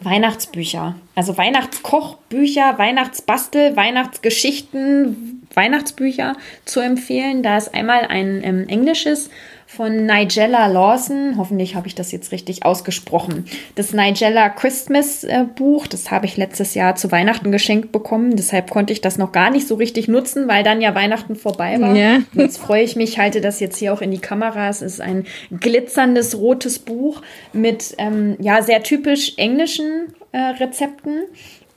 Weihnachtsbücher. 0.02 0.96
Also 1.16 1.38
Weihnachtskochbücher, 1.38 2.78
Weihnachtsbastel, 2.78 3.76
Weihnachtsgeschichten, 3.76 5.37
Weihnachtsbücher 5.58 6.38
zu 6.64 6.80
empfehlen. 6.80 7.44
Da 7.44 7.58
ist 7.58 7.74
einmal 7.74 8.06
ein 8.06 8.42
ähm, 8.44 8.70
englisches 8.70 9.30
von 9.68 10.06
Nigella 10.06 10.68
Lawson. 10.68 11.36
Hoffentlich 11.38 11.76
habe 11.76 11.88
ich 11.88 11.96
das 11.96 12.14
jetzt 12.14 12.32
richtig 12.32 12.64
ausgesprochen. 12.66 13.46
Das 13.76 13.94
Nigella 13.94 14.48
Christmas 14.50 15.26
äh, 15.26 15.44
Buch, 15.56 15.88
das 15.88 16.10
habe 16.10 16.26
ich 16.26 16.38
letztes 16.38 16.74
Jahr 16.74 16.96
zu 16.96 17.12
Weihnachten 17.12 17.52
geschenkt 17.52 17.92
bekommen. 17.92 18.38
Deshalb 18.38 18.70
konnte 18.72 18.94
ich 18.94 19.02
das 19.02 19.18
noch 19.18 19.34
gar 19.34 19.50
nicht 19.50 19.68
so 19.68 19.76
richtig 19.76 20.08
nutzen, 20.08 20.48
weil 20.48 20.64
dann 20.64 20.80
ja 20.80 20.96
Weihnachten 20.96 21.36
vorbei 21.36 21.80
war. 21.82 21.96
Ja. 21.96 22.20
Jetzt 22.34 22.60
freue 22.60 22.84
ich 22.84 22.96
mich, 22.96 23.20
halte 23.20 23.42
das 23.42 23.60
jetzt 23.60 23.78
hier 23.78 23.94
auch 23.94 24.02
in 24.02 24.12
die 24.12 24.20
Kamera. 24.20 24.70
Es 24.70 24.82
ist 24.82 25.02
ein 25.02 25.26
glitzerndes 25.52 26.38
rotes 26.38 26.80
Buch 26.80 27.22
mit 27.52 27.94
ähm, 27.98 28.38
ja 28.40 28.62
sehr 28.62 28.84
typisch 28.84 29.34
englischen 29.38 30.14
äh, 30.32 30.38
Rezepten. 30.38 31.24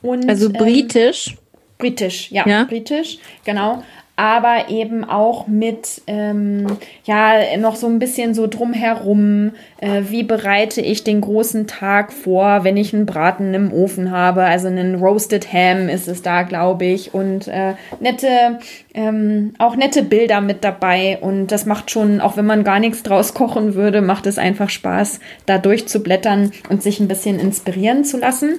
Und, 0.03 0.29
also 0.29 0.49
britisch. 0.51 1.31
Ähm, 1.31 1.39
britisch, 1.81 2.31
ja, 2.31 2.47
ja, 2.47 2.65
britisch, 2.65 3.19
genau 3.45 3.83
aber 4.21 4.69
eben 4.69 5.03
auch 5.03 5.47
mit, 5.47 6.03
ähm, 6.07 6.67
ja, 7.05 7.57
noch 7.57 7.75
so 7.75 7.87
ein 7.87 7.99
bisschen 7.99 8.35
so 8.35 8.47
drumherum. 8.49 9.53
Äh, 9.79 10.03
wie 10.11 10.25
bereite 10.25 10.83
ich 10.83 11.05
den 11.05 11.23
großen 11.23 11.67
Tag 11.67 12.13
vor, 12.13 12.63
wenn 12.63 12.77
ich 12.77 12.93
einen 12.93 13.07
Braten 13.07 13.55
im 13.55 13.73
Ofen 13.73 14.11
habe? 14.11 14.43
Also 14.43 14.69
einen 14.69 14.97
Roasted 14.97 15.51
Ham 15.55 15.89
ist 15.89 16.07
es 16.07 16.21
da, 16.21 16.43
glaube 16.43 16.85
ich. 16.85 17.15
Und 17.15 17.49
äh, 17.49 17.73
nette, 18.01 18.59
ähm, 18.93 19.55
auch 19.57 19.75
nette 19.75 20.03
Bilder 20.03 20.43
mit 20.43 20.65
dabei. 20.65 21.17
Und 21.23 21.47
das 21.47 21.65
macht 21.65 21.91
schon, 21.91 22.21
auch 22.21 22.37
wenn 22.37 22.45
man 22.45 22.63
gar 22.63 22.79
nichts 22.79 23.03
draus 23.03 23.33
kochen 23.33 23.75
würde, 23.75 24.03
macht 24.03 24.27
es 24.27 24.37
einfach 24.37 24.69
Spaß, 24.69 25.19
da 25.47 25.57
durchzublättern 25.57 26.53
und 26.69 26.83
sich 26.83 27.01
ein 27.01 27.09
bisschen 27.09 27.41
inspirieren 27.41 28.05
zu 28.05 28.19
lassen 28.19 28.59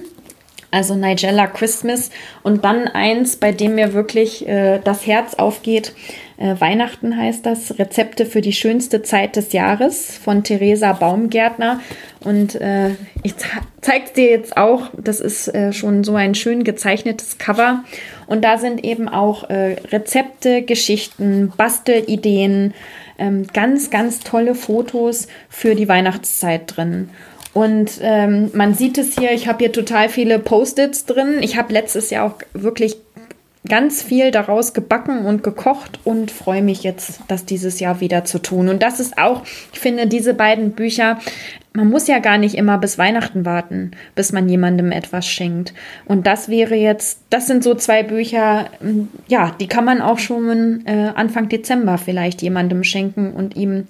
also 0.72 0.96
Nigella 0.96 1.46
Christmas 1.46 2.10
und 2.42 2.64
dann 2.64 2.88
eins, 2.88 3.36
bei 3.36 3.52
dem 3.52 3.76
mir 3.76 3.92
wirklich 3.92 4.48
äh, 4.48 4.80
das 4.82 5.06
Herz 5.06 5.34
aufgeht. 5.34 5.94
Äh, 6.38 6.60
Weihnachten 6.60 7.16
heißt 7.16 7.46
das, 7.46 7.78
Rezepte 7.78 8.26
für 8.26 8.40
die 8.40 8.52
schönste 8.52 9.02
Zeit 9.02 9.36
des 9.36 9.52
Jahres 9.52 10.16
von 10.16 10.42
Theresa 10.42 10.92
Baumgärtner. 10.92 11.80
Und 12.20 12.60
äh, 12.60 12.90
ich 13.22 13.34
zeige 13.80 14.10
dir 14.16 14.30
jetzt 14.30 14.56
auch, 14.56 14.90
das 14.96 15.20
ist 15.20 15.48
äh, 15.54 15.72
schon 15.72 16.02
so 16.02 16.14
ein 16.14 16.34
schön 16.34 16.64
gezeichnetes 16.64 17.38
Cover. 17.38 17.84
Und 18.26 18.42
da 18.42 18.58
sind 18.58 18.82
eben 18.82 19.08
auch 19.08 19.50
äh, 19.50 19.76
Rezepte, 19.92 20.62
Geschichten, 20.62 21.52
Bastelideen, 21.56 22.74
ähm, 23.18 23.46
ganz, 23.52 23.90
ganz 23.90 24.20
tolle 24.20 24.54
Fotos 24.54 25.28
für 25.48 25.74
die 25.74 25.88
Weihnachtszeit 25.88 26.76
drin. 26.76 27.10
Und 27.54 27.98
ähm, 28.00 28.50
man 28.54 28.74
sieht 28.74 28.96
es 28.98 29.18
hier, 29.18 29.32
ich 29.32 29.46
habe 29.46 29.58
hier 29.58 29.72
total 29.72 30.08
viele 30.08 30.38
Post-its 30.38 31.04
drin. 31.04 31.38
Ich 31.42 31.56
habe 31.56 31.72
letztes 31.72 32.10
Jahr 32.10 32.26
auch 32.26 32.38
wirklich 32.54 32.96
ganz 33.68 34.02
viel 34.02 34.32
daraus 34.32 34.74
gebacken 34.74 35.24
und 35.24 35.44
gekocht 35.44 36.00
und 36.04 36.30
freue 36.30 36.62
mich 36.62 36.82
jetzt, 36.82 37.20
das 37.28 37.44
dieses 37.44 37.78
Jahr 37.78 38.00
wieder 38.00 38.24
zu 38.24 38.40
tun. 38.40 38.68
Und 38.68 38.82
das 38.82 38.98
ist 38.98 39.18
auch, 39.18 39.42
ich 39.72 39.78
finde, 39.78 40.08
diese 40.08 40.34
beiden 40.34 40.72
Bücher, 40.72 41.18
man 41.72 41.88
muss 41.88 42.08
ja 42.08 42.18
gar 42.18 42.38
nicht 42.38 42.56
immer 42.56 42.78
bis 42.78 42.98
Weihnachten 42.98 43.44
warten, 43.44 43.92
bis 44.14 44.32
man 44.32 44.48
jemandem 44.48 44.90
etwas 44.90 45.28
schenkt. 45.28 45.74
Und 46.06 46.26
das 46.26 46.48
wäre 46.48 46.74
jetzt, 46.74 47.20
das 47.30 47.46
sind 47.46 47.62
so 47.62 47.74
zwei 47.74 48.02
Bücher, 48.02 48.66
ja, 49.28 49.54
die 49.60 49.68
kann 49.68 49.84
man 49.84 50.02
auch 50.02 50.18
schon 50.18 50.84
äh, 50.86 51.12
Anfang 51.14 51.48
Dezember 51.48 51.98
vielleicht 51.98 52.42
jemandem 52.42 52.82
schenken 52.82 53.32
und 53.32 53.56
ihm 53.56 53.86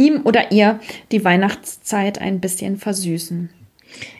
ihm 0.00 0.22
oder 0.24 0.50
ihr 0.50 0.80
die 1.12 1.24
Weihnachtszeit 1.24 2.20
ein 2.20 2.40
bisschen 2.40 2.78
versüßen. 2.78 3.50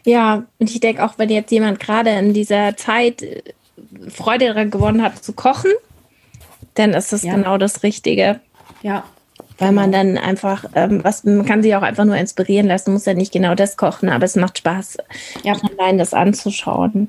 Ja, 0.04 0.44
und 0.58 0.70
ich 0.70 0.80
denke 0.80 1.04
auch, 1.04 1.14
wenn 1.16 1.30
jetzt 1.30 1.50
jemand 1.50 1.80
gerade 1.80 2.10
in 2.10 2.34
dieser 2.34 2.76
Zeit 2.76 3.22
äh, 3.22 3.42
Freude 4.08 4.46
daran 4.46 4.70
gewonnen 4.70 5.02
hat 5.02 5.22
zu 5.24 5.32
kochen, 5.32 5.70
dann 6.74 6.92
ist 6.92 7.12
das 7.12 7.22
ja. 7.22 7.34
genau 7.34 7.56
das 7.56 7.82
Richtige. 7.82 8.40
Ja. 8.82 9.04
Weil 9.58 9.72
man 9.72 9.92
dann 9.92 10.16
einfach, 10.16 10.64
ähm, 10.74 11.04
was, 11.04 11.24
man 11.24 11.44
kann 11.44 11.62
sich 11.62 11.74
auch 11.76 11.82
einfach 11.82 12.04
nur 12.04 12.16
inspirieren 12.16 12.66
lassen, 12.66 12.92
muss 12.92 13.04
ja 13.06 13.14
nicht 13.14 13.32
genau 13.32 13.54
das 13.54 13.76
kochen, 13.76 14.08
aber 14.08 14.24
es 14.24 14.36
macht 14.36 14.58
Spaß, 14.58 14.98
ja. 15.42 15.54
allein 15.76 15.98
das 15.98 16.14
anzuschauen. 16.14 17.08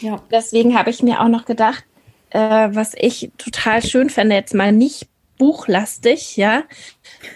Ja. 0.00 0.20
Deswegen 0.30 0.76
habe 0.78 0.90
ich 0.90 1.02
mir 1.02 1.20
auch 1.20 1.28
noch 1.28 1.44
gedacht, 1.44 1.84
äh, 2.30 2.38
was 2.72 2.94
ich 2.96 3.30
total 3.38 3.82
schön 3.82 4.10
fände, 4.10 4.34
jetzt 4.34 4.54
mal 4.54 4.72
nicht 4.72 5.08
buchlastig, 5.40 6.36
ja, 6.36 6.64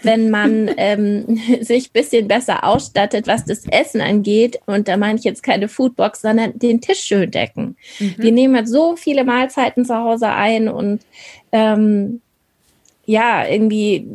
wenn 0.03 0.29
man 0.29 0.69
ähm, 0.77 1.39
sich 1.61 1.89
ein 1.89 1.93
bisschen 1.93 2.27
besser 2.27 2.63
ausstattet, 2.63 3.25
was 3.25 3.45
das 3.45 3.65
Essen 3.65 3.99
angeht. 3.99 4.59
Und 4.67 4.87
da 4.87 4.95
meine 4.95 5.17
ich 5.17 5.25
jetzt 5.25 5.41
keine 5.41 5.67
Foodbox, 5.67 6.21
sondern 6.21 6.57
den 6.57 6.81
Tisch 6.81 7.01
schön 7.01 7.31
decken. 7.31 7.75
Mhm. 7.99 8.15
Wir 8.17 8.31
nehmen 8.31 8.55
halt 8.55 8.69
so 8.69 8.95
viele 8.95 9.23
Mahlzeiten 9.23 9.85
zu 9.85 9.95
Hause 9.95 10.29
ein 10.29 10.69
und 10.69 11.01
ähm, 11.51 12.21
ja, 13.05 13.47
irgendwie 13.47 14.07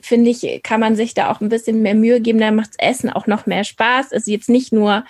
finde 0.00 0.30
ich, 0.30 0.62
kann 0.62 0.80
man 0.80 0.94
sich 0.94 1.14
da 1.14 1.30
auch 1.30 1.40
ein 1.40 1.48
bisschen 1.48 1.82
mehr 1.82 1.94
Mühe 1.94 2.20
geben, 2.20 2.38
dann 2.38 2.56
macht 2.56 2.70
das 2.70 2.90
Essen 2.90 3.10
auch 3.10 3.26
noch 3.26 3.46
mehr 3.46 3.64
Spaß. 3.64 4.12
Also 4.12 4.30
jetzt 4.30 4.48
nicht 4.48 4.72
nur 4.72 5.04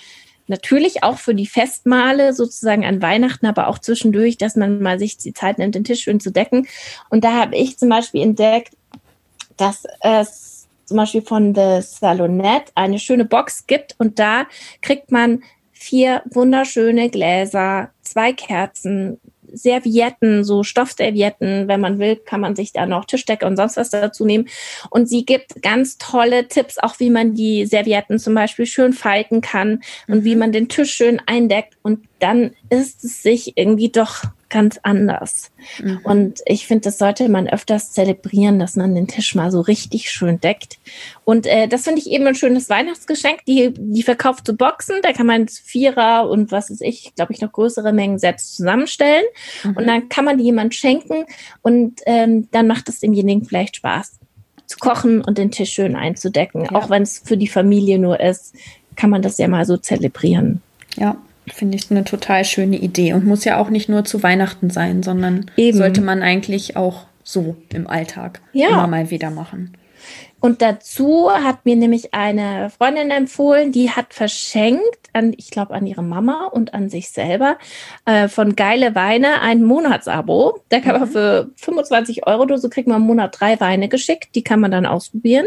natürlich 0.53 1.03
auch 1.03 1.19
für 1.19 1.35
die 1.35 1.47
Festmale 1.47 2.33
sozusagen 2.33 2.85
an 2.85 3.03
Weihnachten, 3.03 3.47
aber 3.47 3.67
auch 3.67 3.81
zwischendurch, 3.81 4.39
dass 4.39 4.55
man 4.55 4.81
mal 4.81 5.01
sich 5.01 5.17
die 5.17 5.33
Zeit 5.33 5.59
nimmt, 5.59 5.75
den 5.75 5.83
Tisch 5.83 6.03
schön 6.03 6.21
zu 6.21 6.31
decken. 6.31 6.69
Und 7.11 7.25
da 7.25 7.33
habe 7.33 7.57
ich 7.57 7.79
zum 7.79 7.89
Beispiel 7.89 8.23
entdeckt, 8.23 8.77
dass 9.57 9.83
es 10.01 10.69
zum 10.85 10.99
Beispiel 10.99 11.23
von 11.23 11.55
The 11.55 11.81
Salonette 11.81 12.71
eine 12.75 12.99
schöne 12.99 13.25
Box 13.25 13.67
gibt 13.67 13.97
und 13.99 14.19
da 14.19 14.47
kriegt 14.83 15.11
man 15.11 15.43
vier 15.73 16.23
wunderschöne 16.27 17.11
Gläser, 17.11 17.91
zwei 18.03 18.33
Kerzen, 18.33 19.19
Servietten, 19.53 20.45
so 20.45 20.63
Stoffservietten. 20.63 21.69
Wenn 21.69 21.81
man 21.81 21.99
will, 21.99 22.17
kann 22.17 22.41
man 22.41 22.57
sich 22.57 22.73
da 22.73 22.87
noch 22.87 23.05
Tischdecke 23.05 23.47
und 23.47 23.57
sonst 23.57 23.77
was 23.77 23.91
dazu 23.91 24.25
nehmen. 24.25 24.49
Und 24.91 25.09
sie 25.09 25.25
gibt 25.25 25.63
ganz 25.63 25.99
tolle 25.99 26.49
Tipps, 26.49 26.79
auch 26.79 26.99
wie 27.01 27.11
man 27.11 27.35
die 27.35 27.67
Servietten 27.67 28.19
zum 28.19 28.35
Beispiel 28.35 28.67
schön 28.67 28.93
falten 28.93 29.41
kann 29.41 29.83
und 30.09 30.25
wie 30.25 30.35
mhm. 30.35 30.41
man 30.41 30.53
den 30.53 30.69
Tisch 30.69 30.93
schön 30.93 31.21
eindeckt. 31.27 31.75
Und 31.83 32.07
dann 32.19 32.53
ist 32.71 33.05
es 33.05 33.23
sich 33.23 33.57
irgendwie 33.57 33.91
doch 33.91 34.25
ganz 34.53 34.79
anders. 34.83 35.51
Mhm. 35.83 36.01
Und 36.05 36.41
ich 36.45 36.67
finde, 36.67 36.83
das 36.83 36.99
sollte 36.99 37.29
man 37.29 37.49
öfters 37.49 37.93
zelebrieren, 37.93 38.59
dass 38.59 38.77
man 38.77 38.95
den 38.95 39.09
Tisch 39.09 39.35
mal 39.35 39.51
so 39.51 39.63
richtig 39.63 40.11
schön 40.11 40.41
deckt. 40.41 40.79
Und 41.25 41.47
äh, 41.47 41.67
das 41.67 41.85
finde 41.85 42.01
ich 42.01 42.11
eben 42.11 42.27
ein 42.27 42.35
schönes 42.35 42.69
Weihnachtsgeschenk. 42.69 43.45
Die, 43.47 43.73
die 43.75 44.03
verkauft 44.03 44.47
zu 44.47 44.55
Boxen, 44.55 44.97
da 45.03 45.13
kann 45.13 45.27
man 45.27 45.49
Vierer 45.49 46.29
und 46.29 46.53
was 46.53 46.69
ist 46.69 46.83
ich, 46.83 47.15
glaube 47.17 47.33
ich, 47.33 47.41
noch 47.41 47.51
größere 47.51 47.93
Mengen 47.93 48.19
selbst 48.19 48.55
zusammenstellen. 48.55 49.25
Mhm. 49.65 49.77
Und 49.77 49.87
dann 49.87 50.09
kann 50.11 50.27
man 50.27 50.37
die 50.37 50.45
jemand 50.45 50.75
schenken 50.75 51.25
und 51.63 52.01
ähm, 52.05 52.49
dann 52.51 52.67
macht 52.67 52.89
es 52.91 53.01
demjenigen 53.01 53.47
vielleicht 53.47 53.77
Spaß 53.77 54.19
zu 54.67 54.79
kochen 54.79 55.23
und 55.23 55.39
den 55.39 55.51
Tisch 55.51 55.73
schön 55.73 55.97
einzudecken. 55.97 56.65
Ja. 56.65 56.73
Auch 56.73 56.91
wenn 56.91 57.03
es 57.03 57.23
für 57.25 57.39
die 57.39 57.49
Familie 57.49 57.99
nur 57.99 58.21
ist, 58.21 58.55
kann 58.97 59.09
man 59.09 59.23
das 59.23 59.39
ja 59.39 59.49
mal 59.49 59.65
so 59.65 59.79
zelebrieren. 59.79 60.61
Ja, 60.97 61.17
finde 61.55 61.77
ich 61.77 61.91
eine 61.91 62.05
total 62.05 62.45
schöne 62.45 62.77
Idee 62.77 63.13
und 63.13 63.25
muss 63.25 63.45
ja 63.45 63.59
auch 63.59 63.71
nicht 63.71 63.89
nur 63.89 64.05
zu 64.05 64.23
Weihnachten 64.23 64.71
sein, 64.71 65.03
sondern 65.03 65.51
Eben. 65.57 65.77
sollte 65.77 66.01
man 66.01 66.23
eigentlich 66.23 66.77
auch 66.77 67.07
so 67.23 67.57
im 67.73 67.87
Alltag 67.87 68.41
ja. 68.53 68.69
immer 68.69 68.87
mal 68.87 69.11
wieder 69.11 69.31
machen. 69.31 69.77
Und 70.41 70.61
dazu 70.61 71.31
hat 71.31 71.65
mir 71.65 71.77
nämlich 71.77 72.15
eine 72.15 72.69
Freundin 72.71 73.13
empfohlen, 73.13 73.71
die 73.71 73.91
hat 73.91 74.13
verschenkt 74.13 75.09
an, 75.13 75.35
ich 75.37 75.51
glaube, 75.51 75.73
an 75.73 75.87
ihre 75.87 76.03
Mama 76.03 76.47
und 76.47 76.75
an 76.75 76.91
sich 76.91 77.11
selber 77.11 77.59
äh, 78.07 78.27
von 78.27 78.57
Geile 78.57 78.97
Weine 78.97 79.41
ein 79.41 79.63
Monatsabo. 79.63 80.59
Da 80.69 80.81
kann 80.81 80.99
man 80.99 81.09
mhm. 81.09 81.13
für 81.13 81.51
25 81.55 82.27
Euro 82.27 82.43
oder 82.43 82.59
so 82.59 82.69
kriegt 82.69 82.89
man 82.89 83.03
im 83.03 83.07
Monat 83.07 83.39
drei 83.39 83.61
Weine 83.61 83.89
geschickt. 83.89 84.35
Die 84.35 84.43
kann 84.43 84.59
man 84.59 84.73
dann 84.73 84.85
ausprobieren. 84.85 85.47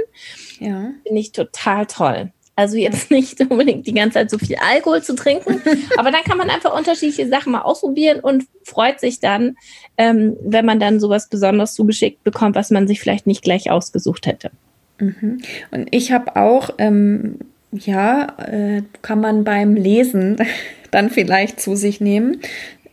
Ja. 0.60 0.92
Finde 1.04 1.20
ich 1.20 1.34
total 1.34 1.88
toll. 1.88 2.32
Also 2.56 2.78
jetzt 2.78 3.12
nicht 3.12 3.40
unbedingt 3.42 3.86
die 3.86 3.94
ganze 3.94 4.16
Zeit 4.16 4.30
so 4.30 4.38
viel 4.38 4.56
Alkohol 4.58 5.04
zu 5.04 5.16
trinken, 5.16 5.62
aber 5.98 6.12
dann 6.12 6.24
kann 6.24 6.38
man 6.38 6.50
einfach 6.50 6.78
unterschiedliche 6.78 7.28
Sachen 7.28 7.52
mal 7.52 7.62
ausprobieren 7.62 8.20
und 8.20 8.46
freut 8.64 9.00
sich 9.00 9.20
dann, 9.20 9.58
ähm, 9.98 10.38
wenn 10.42 10.66
man 10.66 10.80
dann 10.80 11.00
sowas 11.00 11.28
besonders 11.28 11.74
zugeschickt 11.74 12.24
bekommt, 12.24 12.56
was 12.56 12.72
man 12.72 12.88
sich 12.88 13.00
vielleicht 13.00 13.28
nicht 13.28 13.44
gleich 13.44 13.72
ausgesucht 13.72 14.26
hätte. 14.26 14.52
Mhm. 15.00 15.40
Und 15.72 15.88
ich 15.92 16.12
habe 16.12 16.36
auch, 16.36 16.70
ähm, 16.78 17.40
ja, 17.72 18.28
äh, 18.38 18.84
kann 19.02 19.20
man 19.20 19.44
beim 19.44 19.76
Lesen 19.76 20.38
dann 20.92 21.10
vielleicht 21.10 21.60
zu 21.60 21.76
sich 21.76 22.00
nehmen. 22.00 22.40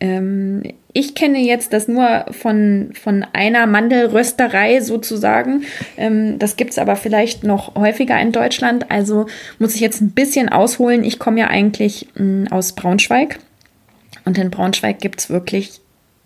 Ähm, 0.03 0.65
ich 0.93 1.15
kenne 1.15 1.39
jetzt 1.39 1.73
das 1.73 1.87
nur 1.87 2.27
von, 2.33 2.91
von 3.01 3.25
einer 3.33 3.67
Mandelrösterei 3.67 4.81
sozusagen. 4.81 5.63
Ähm, 5.97 6.41
das 6.41 6.57
gibt 6.57 6.73
es 6.73 6.79
aber 6.79 6.97
vielleicht 6.97 7.45
noch 7.45 7.77
häufiger 7.77 8.21
in 8.21 8.33
Deutschland. 8.33 8.91
Also 8.91 9.27
muss 9.61 9.77
ich 9.77 9.81
jetzt 9.81 10.01
ein 10.01 10.11
bisschen 10.11 10.49
ausholen. 10.49 11.05
Ich 11.05 11.21
komme 11.21 11.39
ja 11.41 11.47
eigentlich 11.47 12.09
mh, 12.17 12.25
mm, 12.25 12.49
aus 12.51 12.73
Braunschweig. 12.73 13.39
Und 14.25 14.39
in 14.39 14.51
Braunschweig 14.51 14.99
gibt 14.99 15.21
es 15.21 15.31
wirklich 15.31 15.81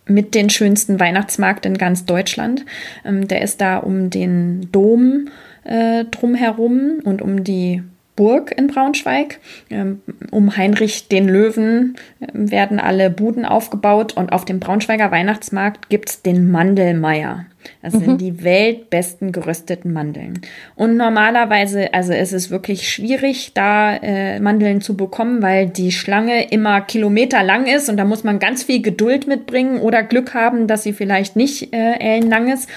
mit 0.07 0.35
den 0.35 0.49
schönsten 0.49 0.99
Weihnachtsmarkt 0.99 1.67
in 1.67 1.77
ganz 1.77 2.07
Deutschland. 2.07 2.65
Ähm, 3.05 3.29
der 3.29 3.43
ist 3.43 3.61
da 3.61 3.77
um 3.77 4.09
den 4.09 4.73
Dom 4.73 5.29
äh, 5.65 6.07
drumherum 6.07 7.01
und 7.05 7.21
um 7.21 7.45
die 7.45 7.83
Burg 8.16 8.52
in 8.57 8.66
Braunschweig. 8.66 9.38
Ähm, 9.70 10.00
um 10.31 10.57
Heinrich 10.57 11.09
den 11.09 11.29
Löwen 11.29 11.96
äh, 12.20 12.26
werden 12.33 12.81
alle 12.81 13.11
Buden 13.11 13.44
aufgebaut 13.44 14.16
und 14.16 14.33
auf 14.33 14.44
dem 14.44 14.59
Braunschweiger 14.59 15.11
Weihnachtsmarkt 15.11 15.88
gibt 15.88 16.09
es 16.09 16.22
den 16.22 16.50
Mandelmeier. 16.50 17.46
Das 17.83 17.94
mhm. 17.94 18.00
sind 18.00 18.20
die 18.20 18.44
weltbesten 18.44 19.33
gerösteten 19.33 19.92
Mandeln. 19.92 20.40
Und 20.76 20.96
normalerweise, 20.96 21.92
also 21.92 22.12
es 22.12 22.33
ist 22.33 22.50
wirklich 22.50 22.88
schwierig, 22.88 23.52
da 23.55 23.96
äh, 23.96 24.40
Mandeln 24.40 24.81
zu 24.81 24.96
bekommen, 24.96 25.42
weil 25.42 25.68
die 25.68 25.92
Schlange 25.92 26.50
immer 26.50 26.81
Kilometer 26.81 27.42
lang 27.42 27.66
ist 27.66 27.88
und 27.88 27.96
da 27.96 28.05
muss 28.05 28.24
man 28.24 28.38
ganz 28.38 28.62
viel 28.62 28.83
Geduld 28.83 29.26
mitbringen 29.26 29.81
oder 29.81 30.02
Glück 30.02 30.35
haben, 30.35 30.66
dass 30.66 30.83
sie 30.83 30.92
vielleicht 30.92 31.37
nicht 31.37 31.74
äh, 31.74 31.98
ellenlang 31.98 32.52
ist. 32.52 32.68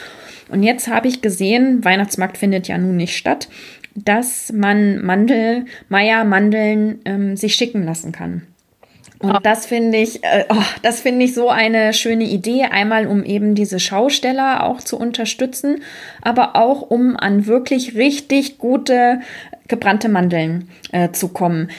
Und 0.49 0.63
jetzt 0.63 0.88
habe 0.88 1.08
ich 1.08 1.21
gesehen, 1.21 1.86
Weihnachtsmarkt 1.86 2.38
findet 2.38 2.67
ja 2.67 2.78
nun 2.78 2.97
nicht 2.97 3.15
statt, 3.15 3.47
dass 4.06 4.52
man 4.54 5.04
Mandel, 5.04 5.66
Meier-Mandeln 5.90 7.00
ähm, 7.06 7.38
sich 7.38 7.56
schicken 7.56 7.84
lassen 7.84 8.12
kann. 8.12 8.44
Und 9.20 9.32
oh. 9.32 9.40
das 9.44 9.66
finde 9.66 9.98
ich, 9.98 10.24
äh, 10.24 10.46
oh, 10.50 10.64
das 10.82 11.02
finde 11.02 11.26
ich 11.26 11.34
so 11.34 11.50
eine 11.50 11.94
schöne 11.94 12.24
Idee. 12.24 12.64
Einmal, 12.64 13.06
um 13.06 13.24
eben 13.24 13.54
diese 13.54 13.80
Schausteller 13.80 14.64
auch 14.64 14.80
zu 14.80 14.98
unterstützen, 14.98 15.82
aber 16.22 16.56
auch 16.56 16.82
um 16.82 17.18
an 17.18 17.46
wirklich 17.46 17.96
richtig 17.96 18.58
gute 18.58 19.20
gebrannte 19.68 20.10
Mandeln 20.10 20.70
äh, 20.92 21.12
zu 21.12 21.28
kommen. 21.30 21.70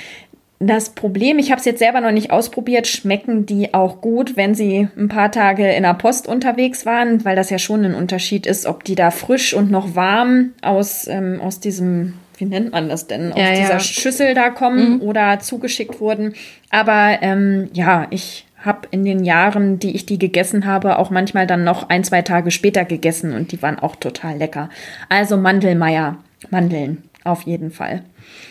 Das 0.62 0.90
Problem, 0.90 1.38
ich 1.38 1.50
habe 1.50 1.58
es 1.58 1.64
jetzt 1.64 1.78
selber 1.78 2.02
noch 2.02 2.12
nicht 2.12 2.30
ausprobiert, 2.30 2.86
schmecken 2.86 3.46
die 3.46 3.72
auch 3.72 4.02
gut, 4.02 4.36
wenn 4.36 4.54
sie 4.54 4.88
ein 4.94 5.08
paar 5.08 5.32
Tage 5.32 5.72
in 5.72 5.84
der 5.84 5.94
Post 5.94 6.26
unterwegs 6.28 6.84
waren, 6.84 7.24
weil 7.24 7.34
das 7.34 7.48
ja 7.48 7.58
schon 7.58 7.82
ein 7.82 7.94
Unterschied 7.94 8.46
ist, 8.46 8.66
ob 8.66 8.84
die 8.84 8.94
da 8.94 9.10
frisch 9.10 9.54
und 9.54 9.70
noch 9.70 9.96
warm 9.96 10.50
aus, 10.60 11.08
ähm, 11.08 11.40
aus 11.40 11.60
diesem, 11.60 12.12
wie 12.36 12.44
nennt 12.44 12.72
man 12.72 12.90
das 12.90 13.06
denn, 13.06 13.32
aus 13.32 13.38
ja, 13.38 13.52
dieser 13.52 13.72
ja. 13.72 13.80
Schüssel 13.80 14.34
da 14.34 14.50
kommen 14.50 14.96
mhm. 14.96 15.00
oder 15.00 15.38
zugeschickt 15.38 15.98
wurden. 15.98 16.34
Aber 16.68 17.22
ähm, 17.22 17.70
ja, 17.72 18.06
ich 18.10 18.44
habe 18.62 18.86
in 18.90 19.06
den 19.06 19.24
Jahren, 19.24 19.78
die 19.78 19.96
ich 19.96 20.04
die 20.04 20.18
gegessen 20.18 20.66
habe, 20.66 20.98
auch 20.98 21.08
manchmal 21.08 21.46
dann 21.46 21.64
noch 21.64 21.88
ein, 21.88 22.04
zwei 22.04 22.20
Tage 22.20 22.50
später 22.50 22.84
gegessen 22.84 23.32
und 23.32 23.52
die 23.52 23.62
waren 23.62 23.78
auch 23.78 23.96
total 23.96 24.36
lecker. 24.36 24.68
Also 25.08 25.38
Mandelmeier, 25.38 26.18
Mandeln 26.50 27.02
auf 27.24 27.42
jeden 27.42 27.70
Fall. 27.70 28.02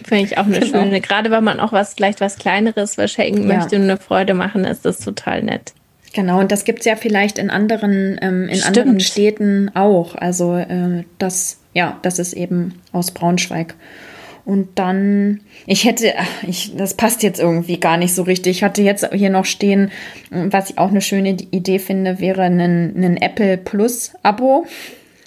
Finde 0.04 0.26
ich 0.26 0.38
auch 0.38 0.46
eine 0.46 0.60
genau. 0.60 0.84
schöne. 0.84 1.02
Gerade 1.02 1.32
wenn 1.32 1.44
man 1.44 1.60
auch 1.60 1.72
was, 1.72 1.94
vielleicht 1.94 2.22
was 2.22 2.38
Kleineres 2.38 2.96
verschenken 2.96 3.50
ja. 3.50 3.58
möchte 3.58 3.76
und 3.76 3.84
eine 3.84 3.98
Freude 3.98 4.34
machen, 4.34 4.66
ist 4.66 4.86
das 4.86 5.00
total 5.00 5.44
nett. 5.44 5.74
Genau, 6.14 6.40
und 6.40 6.52
das 6.52 6.64
gibt 6.64 6.80
es 6.80 6.86
ja 6.86 6.96
vielleicht 6.96 7.38
in 7.38 7.50
anderen, 7.50 8.18
ähm, 8.22 8.50
in 8.50 8.64
anderen 8.64 9.00
Städten 9.00 9.70
auch. 9.76 10.16
Also 10.16 10.56
äh, 10.56 11.04
das, 11.20 11.60
ja, 11.74 12.00
das 12.02 12.20
ist 12.20 12.34
eben 12.34 12.82
aus 12.92 13.12
Braunschweig. 13.12 13.76
Und 14.46 14.80
dann, 14.80 15.42
ich 15.68 15.86
hätte, 15.86 16.14
ich, 16.48 16.76
das 16.76 16.96
passt 16.96 17.22
jetzt 17.22 17.40
irgendwie 17.40 17.80
gar 17.80 17.98
nicht 17.98 18.16
so 18.16 18.24
richtig. 18.24 18.58
Ich 18.58 18.64
hatte 18.64 18.82
jetzt 18.82 19.08
hier 19.14 19.30
noch 19.30 19.46
stehen, 19.46 19.92
was 20.32 20.72
ich 20.72 20.78
auch 20.80 20.90
eine 20.90 21.02
schöne 21.02 21.38
Idee 21.52 21.78
finde, 21.78 22.20
wäre 22.20 22.44
ein, 22.44 22.60
ein 22.60 23.18
Apple 23.18 23.58
Plus 23.58 24.14
Abo. 24.24 24.66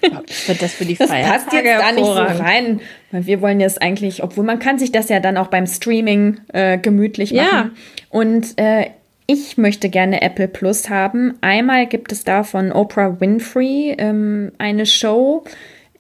Wird 0.47 0.63
das 0.63 0.75
für 0.75 0.85
die 0.85 0.97
Das 0.97 1.09
passt 1.09 1.53
jetzt 1.53 1.67
da 1.67 1.93
nicht 1.93 2.05
so 2.05 2.13
rein. 2.13 2.81
Weil 3.11 3.27
wir 3.27 3.41
wollen 3.41 3.61
jetzt 3.61 3.81
eigentlich, 3.81 4.23
obwohl 4.23 4.45
man 4.45 4.59
kann 4.59 4.79
sich 4.79 4.93
das 4.93 5.09
ja 5.09 5.21
dann 5.21 5.37
auch 5.37 5.49
beim 5.49 5.67
Streaming 5.67 6.41
äh, 6.53 6.79
gemütlich 6.79 7.33
machen. 7.33 7.49
Ja. 7.51 7.71
Und 8.11 8.59
äh, 8.59 8.87
ich 9.27 9.57
möchte 9.57 9.89
gerne 9.89 10.23
Apple 10.23 10.49
Plus 10.49 10.91
haben. 10.91 11.35
Einmal 11.41 11.87
gibt 11.87 12.13
es 12.13 12.25
da 12.25 12.43
von 12.43 12.73
Oprah 12.73 13.21
Winfrey 13.21 13.95
ähm, 13.97 14.53
eine 14.59 14.87
Show, 14.87 15.45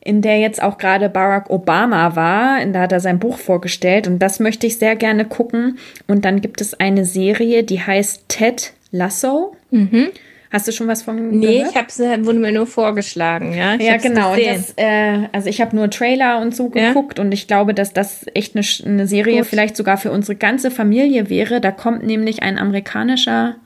in 0.00 0.20
der 0.22 0.38
jetzt 0.38 0.62
auch 0.62 0.76
gerade 0.76 1.08
Barack 1.08 1.48
Obama 1.48 2.16
war. 2.16 2.64
Da 2.66 2.80
hat 2.80 2.92
er 2.92 3.00
sein 3.00 3.18
Buch 3.18 3.38
vorgestellt 3.38 4.06
und 4.06 4.18
das 4.18 4.40
möchte 4.40 4.66
ich 4.66 4.78
sehr 4.78 4.96
gerne 4.96 5.24
gucken. 5.24 5.78
Und 6.08 6.24
dann 6.24 6.40
gibt 6.40 6.60
es 6.60 6.78
eine 6.78 7.04
Serie, 7.04 7.62
die 7.62 7.80
heißt 7.80 8.28
Ted 8.28 8.72
Lasso. 8.90 9.56
Mhm. 9.70 10.08
Hast 10.52 10.68
du 10.68 10.72
schon 10.72 10.86
was 10.86 11.02
von 11.02 11.30
Nee, 11.30 11.58
gehört? 11.58 11.70
ich 11.70 11.76
hab's, 11.76 11.98
äh, 11.98 12.24
wurde 12.26 12.38
mir 12.38 12.52
nur 12.52 12.66
vorgeschlagen, 12.66 13.54
ja. 13.54 13.74
Ich 13.74 13.86
ja, 13.86 13.96
genau. 13.96 14.36
Das, 14.36 14.74
äh, 14.76 15.26
also 15.32 15.48
ich 15.48 15.62
habe 15.62 15.74
nur 15.74 15.88
Trailer 15.88 16.40
und 16.42 16.54
so 16.54 16.68
geguckt 16.68 17.18
ja? 17.18 17.24
und 17.24 17.32
ich 17.32 17.46
glaube, 17.48 17.72
dass 17.72 17.94
das 17.94 18.26
echt 18.34 18.54
eine, 18.54 18.64
eine 18.84 19.06
Serie 19.06 19.38
Gut. 19.38 19.46
vielleicht 19.46 19.78
sogar 19.78 19.96
für 19.96 20.10
unsere 20.10 20.36
ganze 20.36 20.70
Familie 20.70 21.30
wäre. 21.30 21.62
Da 21.62 21.70
kommt 21.70 22.04
nämlich 22.04 22.42
ein 22.42 22.58
amerikanischer 22.58 23.56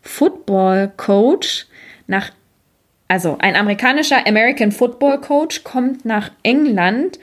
Football-Coach 0.00 1.66
nach, 2.06 2.30
also 3.06 3.36
ein 3.38 3.54
amerikanischer 3.54 4.26
American 4.26 4.72
Football 4.72 5.20
Coach 5.20 5.62
kommt 5.62 6.06
nach 6.06 6.30
England 6.42 7.18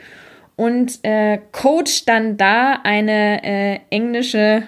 und 0.54 1.00
äh, 1.02 1.40
coacht 1.50 2.08
dann 2.08 2.36
da 2.36 2.80
eine 2.84 3.42
äh, 3.42 3.78
englische 3.90 4.62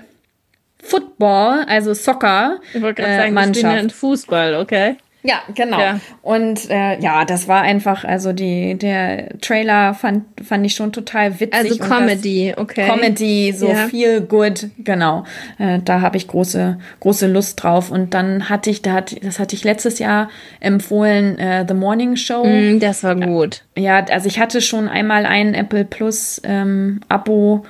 Football, 0.83 1.65
also 1.67 1.95
Soccer, 1.95 2.59
ich 2.73 2.83
wollte 2.83 3.03
äh, 3.03 3.17
sagen, 3.17 3.35
Mannschaft. 3.35 3.93
Fußball, 3.93 4.55
okay. 4.57 4.97
Ja, 5.23 5.43
genau. 5.55 5.79
Ja. 5.79 6.01
Und 6.23 6.71
äh, 6.71 6.99
ja, 6.99 7.25
das 7.25 7.47
war 7.47 7.61
einfach, 7.61 8.05
also 8.05 8.33
die, 8.33 8.77
der 8.77 9.39
Trailer 9.41 9.93
fand, 9.93 10.25
fand 10.43 10.65
ich 10.65 10.75
schon 10.75 10.93
total 10.93 11.41
witzig. 11.41 11.55
Also 11.55 11.77
Comedy, 11.77 12.55
okay. 12.57 12.87
Comedy, 12.87 13.53
so 13.53 13.69
ja. 13.69 13.87
viel 13.89 14.23
good, 14.23 14.69
genau. 14.79 15.25
Äh, 15.59 15.81
da 15.85 16.01
habe 16.01 16.17
ich 16.17 16.27
große, 16.27 16.79
große 17.01 17.27
Lust 17.27 17.63
drauf. 17.63 17.91
Und 17.91 18.15
dann 18.15 18.49
hatte 18.49 18.71
ich, 18.71 18.81
da 18.81 18.93
hat, 18.93 19.15
das 19.23 19.39
hatte 19.39 19.55
ich 19.55 19.63
letztes 19.63 19.99
Jahr 19.99 20.31
empfohlen, 20.59 21.39
äh, 21.39 21.67
The 21.69 21.75
Morning 21.75 22.17
Show. 22.17 22.45
Mm, 22.45 22.81
das 22.81 23.05
war 23.05 23.15
gut. 23.15 23.63
Ja, 23.77 24.03
also 24.05 24.27
ich 24.27 24.41
hatte 24.41 24.63
schon 24.63 24.89
einmal 24.89 25.27
ein 25.27 25.53
Apple 25.53 25.85
Plus 25.85 26.41
ähm, 26.45 27.01
Abo 27.09 27.67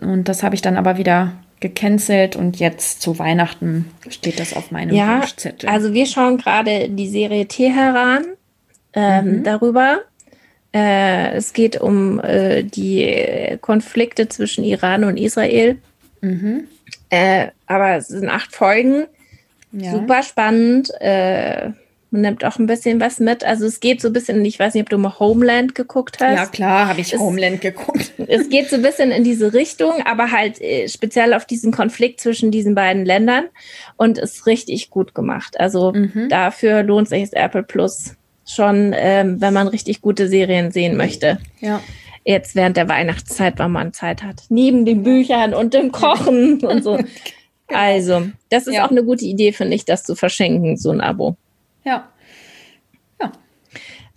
und 0.00 0.28
das 0.28 0.44
habe 0.44 0.54
ich 0.54 0.62
dann 0.62 0.76
aber 0.76 0.96
wieder 0.98 1.32
gecancelt 1.62 2.36
und 2.36 2.58
jetzt 2.58 3.00
zu 3.00 3.18
Weihnachten 3.18 3.90
steht 4.10 4.38
das 4.38 4.54
auf 4.54 4.70
meinem 4.70 4.94
ja, 4.94 5.20
Wunschzettel. 5.20 5.68
Also 5.68 5.94
wir 5.94 6.04
schauen 6.04 6.36
gerade 6.36 6.90
die 6.90 7.08
Serie 7.08 7.46
Teheran 7.46 8.26
ähm, 8.92 9.38
mhm. 9.38 9.44
darüber. 9.44 10.00
Äh, 10.74 11.32
es 11.34 11.54
geht 11.54 11.80
um 11.80 12.20
äh, 12.20 12.62
die 12.62 13.56
Konflikte 13.62 14.28
zwischen 14.28 14.64
Iran 14.64 15.04
und 15.04 15.16
Israel. 15.16 15.78
Mhm. 16.20 16.64
Äh, 17.08 17.48
aber 17.66 17.96
es 17.96 18.08
sind 18.08 18.28
acht 18.28 18.54
Folgen. 18.54 19.06
Ja. 19.72 19.92
Super 19.92 20.22
spannend. 20.22 20.90
Äh, 21.00 21.70
man 22.12 22.20
nimmt 22.20 22.44
auch 22.44 22.58
ein 22.58 22.66
bisschen 22.66 23.00
was 23.00 23.18
mit. 23.20 23.42
Also 23.42 23.64
es 23.64 23.80
geht 23.80 24.02
so 24.02 24.08
ein 24.08 24.12
bisschen, 24.12 24.44
ich 24.44 24.58
weiß 24.58 24.74
nicht, 24.74 24.82
ob 24.82 24.90
du 24.90 24.98
mal 24.98 25.18
Homeland 25.18 25.74
geguckt 25.74 26.18
hast. 26.20 26.36
Ja, 26.36 26.46
klar, 26.46 26.88
habe 26.88 27.00
ich 27.00 27.12
es, 27.12 27.18
Homeland 27.18 27.60
geguckt. 27.60 28.12
Es 28.28 28.48
geht 28.48 28.70
so 28.70 28.76
ein 28.76 28.82
bisschen 28.82 29.10
in 29.10 29.24
diese 29.24 29.52
Richtung, 29.52 29.94
aber 30.04 30.30
halt 30.30 30.60
äh, 30.60 30.88
speziell 30.88 31.34
auf 31.34 31.44
diesen 31.44 31.72
Konflikt 31.72 32.20
zwischen 32.20 32.50
diesen 32.50 32.74
beiden 32.74 33.04
Ländern 33.04 33.46
und 33.96 34.18
ist 34.18 34.46
richtig 34.46 34.90
gut 34.90 35.14
gemacht. 35.14 35.58
Also 35.58 35.92
mhm. 35.92 36.28
dafür 36.28 36.82
lohnt 36.82 37.08
sich 37.08 37.22
das 37.22 37.32
Apple 37.32 37.62
Plus 37.62 38.14
schon, 38.46 38.94
ähm, 38.94 39.40
wenn 39.40 39.54
man 39.54 39.66
richtig 39.68 40.02
gute 40.02 40.28
Serien 40.28 40.70
sehen 40.70 40.96
möchte. 40.96 41.38
Ja. 41.60 41.80
Jetzt 42.24 42.54
während 42.54 42.76
der 42.76 42.88
Weihnachtszeit, 42.88 43.58
wenn 43.58 43.72
man 43.72 43.92
Zeit 43.92 44.22
hat. 44.22 44.44
Neben 44.48 44.84
den 44.84 45.02
Büchern 45.02 45.54
und 45.54 45.74
dem 45.74 45.90
Kochen 45.92 46.60
und 46.60 46.84
so. 46.84 46.98
Also, 47.74 48.26
das 48.50 48.66
ist 48.66 48.74
ja. 48.74 48.84
auch 48.84 48.90
eine 48.90 49.02
gute 49.02 49.24
Idee, 49.24 49.52
finde 49.52 49.74
ich, 49.74 49.86
das 49.86 50.02
zu 50.02 50.14
verschenken, 50.14 50.76
so 50.76 50.90
ein 50.90 51.00
Abo. 51.00 51.38
Ja. 51.84 52.08
Ja. 53.20 53.32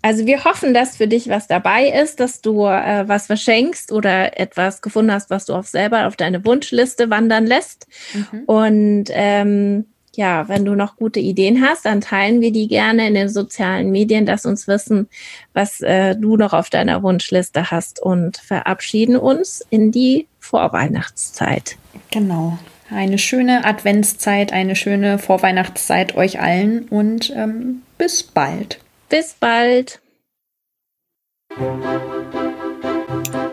Also 0.01 0.25
wir 0.25 0.43
hoffen, 0.43 0.73
dass 0.73 0.97
für 0.97 1.07
dich 1.07 1.29
was 1.29 1.47
dabei 1.47 1.89
ist, 1.89 2.19
dass 2.19 2.41
du 2.41 2.65
äh, 2.65 3.07
was 3.07 3.27
verschenkst 3.27 3.91
oder 3.91 4.39
etwas 4.39 4.81
gefunden 4.81 5.11
hast, 5.11 5.29
was 5.29 5.45
du 5.45 5.53
auch 5.53 5.63
selber 5.63 6.07
auf 6.07 6.15
deine 6.15 6.45
Wunschliste 6.45 7.09
wandern 7.09 7.45
lässt. 7.45 7.87
Mhm. 8.13 8.43
Und 8.45 9.05
ähm, 9.09 9.85
ja, 10.15 10.47
wenn 10.47 10.65
du 10.65 10.75
noch 10.75 10.95
gute 10.95 11.19
Ideen 11.19 11.61
hast, 11.61 11.85
dann 11.85 12.01
teilen 12.01 12.41
wir 12.41 12.51
die 12.51 12.67
gerne 12.67 13.07
in 13.07 13.13
den 13.15 13.29
sozialen 13.29 13.91
Medien, 13.91 14.25
dass 14.25 14.45
uns 14.45 14.67
wissen, 14.67 15.09
was 15.53 15.81
äh, 15.81 16.15
du 16.15 16.37
noch 16.37 16.53
auf 16.53 16.69
deiner 16.69 17.03
Wunschliste 17.03 17.71
hast 17.71 17.99
und 17.99 18.37
verabschieden 18.37 19.17
uns 19.17 19.65
in 19.69 19.91
die 19.91 20.27
Vorweihnachtszeit. 20.39 21.77
Genau. 22.11 22.57
Eine 22.89 23.17
schöne 23.17 23.65
Adventszeit, 23.65 24.53
eine 24.53 24.75
schöne 24.75 25.17
Vorweihnachtszeit 25.17 26.15
euch 26.15 26.39
allen 26.39 26.87
und 26.89 27.33
ähm, 27.35 27.81
bis 27.97 28.23
bald. 28.23 28.79
Bis 29.09 29.33
bald. 29.33 29.99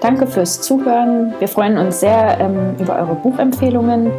Danke 0.00 0.26
fürs 0.26 0.60
Zuhören. 0.60 1.32
Wir 1.38 1.48
freuen 1.48 1.78
uns 1.78 2.00
sehr 2.00 2.38
ähm, 2.40 2.76
über 2.78 2.96
eure 2.96 3.14
Buchempfehlungen 3.14 4.10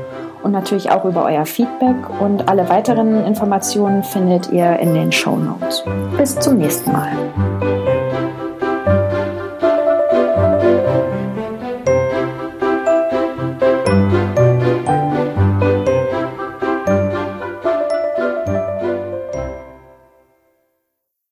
und 0.42 0.52
natürlich 0.52 0.90
auch 0.92 1.06
über 1.06 1.26
euer 1.26 1.46
Feedback. 1.46 1.96
Und 2.20 2.50
alle 2.50 2.68
weiteren 2.70 3.26
Informationen 3.26 4.04
findet 4.04 4.52
ihr 4.52 4.80
in 4.80 4.94
den 4.94 5.12
Show 5.12 5.36
Notes. 5.36 5.84
Bis 6.18 6.40
zum 6.40 6.58
nächsten 6.58 6.92
Mal. 6.92 7.12